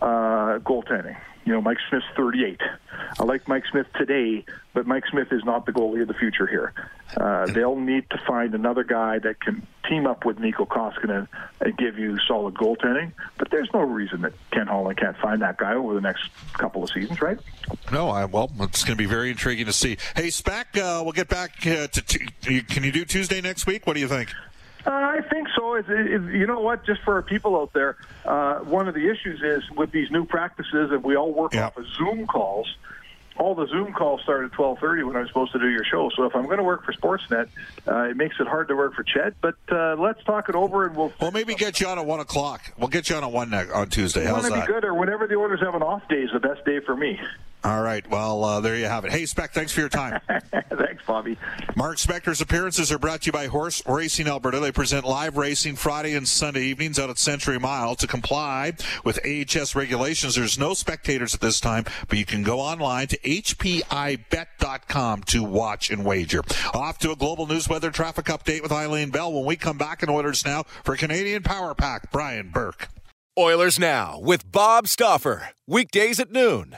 uh, 0.02 0.60
goaltending. 0.60 1.18
You 1.46 1.54
know, 1.54 1.62
Mike 1.62 1.78
Smith's 1.90 2.06
38. 2.18 2.60
I 3.20 3.24
like 3.24 3.48
Mike 3.48 3.64
Smith 3.72 3.88
today, 3.96 4.44
but 4.74 4.86
Mike 4.86 5.06
Smith 5.10 5.32
is 5.32 5.46
not 5.46 5.66
the 5.66 5.72
goalie 5.72 6.02
of 6.02 6.10
the 6.10 6.14
future 6.14 6.46
here. 6.46 6.74
Uh, 7.16 7.46
they'll 7.46 7.78
need 7.78 8.10
to 8.10 8.18
find 8.28 8.54
another 8.54 8.84
guy 8.84 9.20
that 9.20 9.40
can 9.40 9.66
team 9.88 10.06
up 10.06 10.26
with 10.26 10.40
Mikko 10.40 10.66
Koskinen 10.66 11.30
and 11.62 11.78
give 11.78 11.98
you 11.98 12.18
solid 12.28 12.56
goaltending. 12.56 13.14
But 13.38 13.50
there's 13.50 13.70
no 13.74 13.80
reason 13.80 14.24
that 14.24 14.34
Ken 14.52 14.68
Holland 14.68 14.98
can't 14.98 15.16
find 15.18 15.42
that 15.42 15.56
guy 15.56 15.74
over 15.74 15.94
the 15.94 16.02
next 16.02 16.30
couple 16.54 16.84
of 16.84 16.90
seasons, 16.90 17.22
right? 17.22 17.40
No, 17.94 18.10
I, 18.10 18.26
well, 18.26 18.52
it's 18.60 18.84
going 18.84 18.98
to 18.98 19.02
be 19.02 19.06
very 19.06 19.30
intriguing 19.30 19.68
to 19.68 19.74
see. 19.74 19.98
Hey, 20.18 20.30
Spec, 20.30 20.76
uh, 20.76 21.02
we'll 21.02 21.14
get 21.14 21.30
back 21.30 21.66
uh, 21.66 21.88
to. 21.88 22.02
T- 22.02 22.62
can 22.64 22.84
you 22.84 22.92
do 22.92 23.06
Tuesday 23.06 23.40
next 23.40 23.66
week? 23.66 23.88
What 23.88 23.94
do 23.94 24.02
you 24.02 24.10
think? 24.10 24.30
Uh, 24.88 24.92
I 24.92 25.20
think 25.30 25.50
so. 25.54 25.76
It, 25.76 25.90
it, 25.90 26.22
you 26.34 26.48
know 26.48 26.62
what? 26.62 26.86
Just 26.86 27.02
for 27.02 27.16
our 27.16 27.22
people 27.22 27.60
out 27.60 27.74
there, 27.74 27.98
uh, 28.24 28.60
one 28.60 28.88
of 28.88 28.94
the 28.94 29.10
issues 29.12 29.42
is 29.44 29.70
with 29.72 29.92
these 29.92 30.10
new 30.12 30.24
practices, 30.24 30.92
and 30.92 31.04
we 31.04 31.18
all 31.18 31.34
work 31.34 31.54
off 31.66 31.76
of 31.78 31.86
Zoom 31.98 32.26
calls. 32.26 32.74
All 33.38 33.54
the 33.54 33.68
Zoom 33.68 33.92
calls 33.94 34.22
start 34.22 34.46
at 34.46 34.54
twelve 34.54 34.80
thirty 34.80 35.04
when 35.04 35.18
I'm 35.18 35.28
supposed 35.28 35.52
to 35.52 35.60
do 35.60 35.68
your 35.68 35.84
show. 35.84 36.10
So 36.16 36.24
if 36.24 36.36
I'm 36.36 36.46
going 36.46 36.58
to 36.58 36.64
work 36.64 36.86
for 36.86 36.94
Sportsnet, 36.94 37.50
uh, 37.86 38.04
it 38.04 38.16
makes 38.18 38.38
it 38.40 38.48
hard 38.48 38.70
to 38.70 38.76
work 38.76 38.96
for 38.96 39.04
CHED. 39.04 39.36
But 39.42 39.56
uh, 39.70 39.96
let's 40.00 40.24
talk 40.24 40.48
it 40.48 40.56
over, 40.56 40.88
and 40.88 40.96
we'll. 40.96 41.12
Well, 41.20 41.32
maybe 41.32 41.54
get 41.54 41.82
you 41.82 41.88
on 41.88 42.00
at 42.00 42.06
one 42.06 42.22
o'clock. 42.22 42.62
We'll 42.78 42.88
get 42.88 43.10
you 43.10 43.18
on 43.18 43.26
at 43.26 43.32
one 43.32 43.54
on 43.54 43.90
Tuesday. 43.90 44.24
How's 44.24 44.48
that? 44.50 44.68
be 44.68 44.74
good, 44.74 44.86
or 44.86 44.94
whenever 44.94 45.28
the 45.28 45.36
orders 45.36 45.60
have 45.60 45.76
an 45.76 45.84
off 45.84 46.08
day 46.08 46.22
is 46.22 46.32
the 46.32 46.40
best 46.40 46.64
day 46.66 46.80
for 46.80 46.96
me. 46.96 47.20
All 47.68 47.82
right. 47.82 48.10
Well, 48.10 48.46
uh, 48.46 48.62
there 48.62 48.78
you 48.78 48.86
have 48.86 49.04
it. 49.04 49.12
Hey, 49.12 49.26
Spec, 49.26 49.52
thanks 49.52 49.74
for 49.74 49.82
your 49.82 49.90
time. 49.90 50.22
thanks, 50.54 51.04
Bobby. 51.06 51.38
Mark 51.76 51.98
Spector's 51.98 52.40
appearances 52.40 52.94
are 52.94 52.98
brought 52.98 53.24
to 53.24 53.26
you 53.26 53.34
by 53.34 53.48
Horse 53.48 53.84
Racing 53.86 54.30
Alberta. 54.30 54.62
They 54.62 54.72
present 54.72 55.04
live 55.04 55.36
racing 55.36 55.76
Friday 55.76 56.14
and 56.14 56.26
Sunday 56.26 56.62
evenings 56.62 56.98
out 56.98 57.10
at 57.10 57.18
Century 57.18 57.60
Mile. 57.60 57.98
To 57.98 58.08
comply 58.08 58.72
with 59.04 59.20
AHS 59.26 59.76
regulations, 59.76 60.36
there's 60.36 60.58
no 60.58 60.74
spectators 60.74 61.34
at 61.34 61.42
this 61.42 61.60
time, 61.60 61.84
but 62.08 62.18
you 62.18 62.24
can 62.24 62.42
go 62.42 62.62
online 62.62 63.08
to 63.08 63.20
hpibet.com 63.20 65.24
to 65.24 65.44
watch 65.44 65.92
and 65.92 66.06
wager. 66.06 66.44
Off 66.74 67.00
to 67.00 67.12
a 67.12 67.18
global 67.18 67.48
news 67.48 67.68
weather 67.68 67.92
traffic 67.92 68.28
update 68.28 68.64
with 68.64 68.72
Eileen 68.72 69.10
Bell 69.10 69.34
when 69.34 69.44
we 69.44 69.58
come 69.58 69.78
back 69.78 70.02
in 70.02 70.10
Oilers 70.10 70.46
Now 70.46 70.64
for 70.86 70.96
Canadian 70.96 71.44
Power 71.44 71.76
Pack. 71.76 72.14
Brian 72.14 72.50
Burke. 72.50 72.88
Oilers 73.38 73.78
Now 73.78 74.20
with 74.22 74.50
Bob 74.50 74.88
Stauffer. 74.88 75.50
Weekdays 75.68 76.22
at 76.22 76.32
noon 76.32 76.78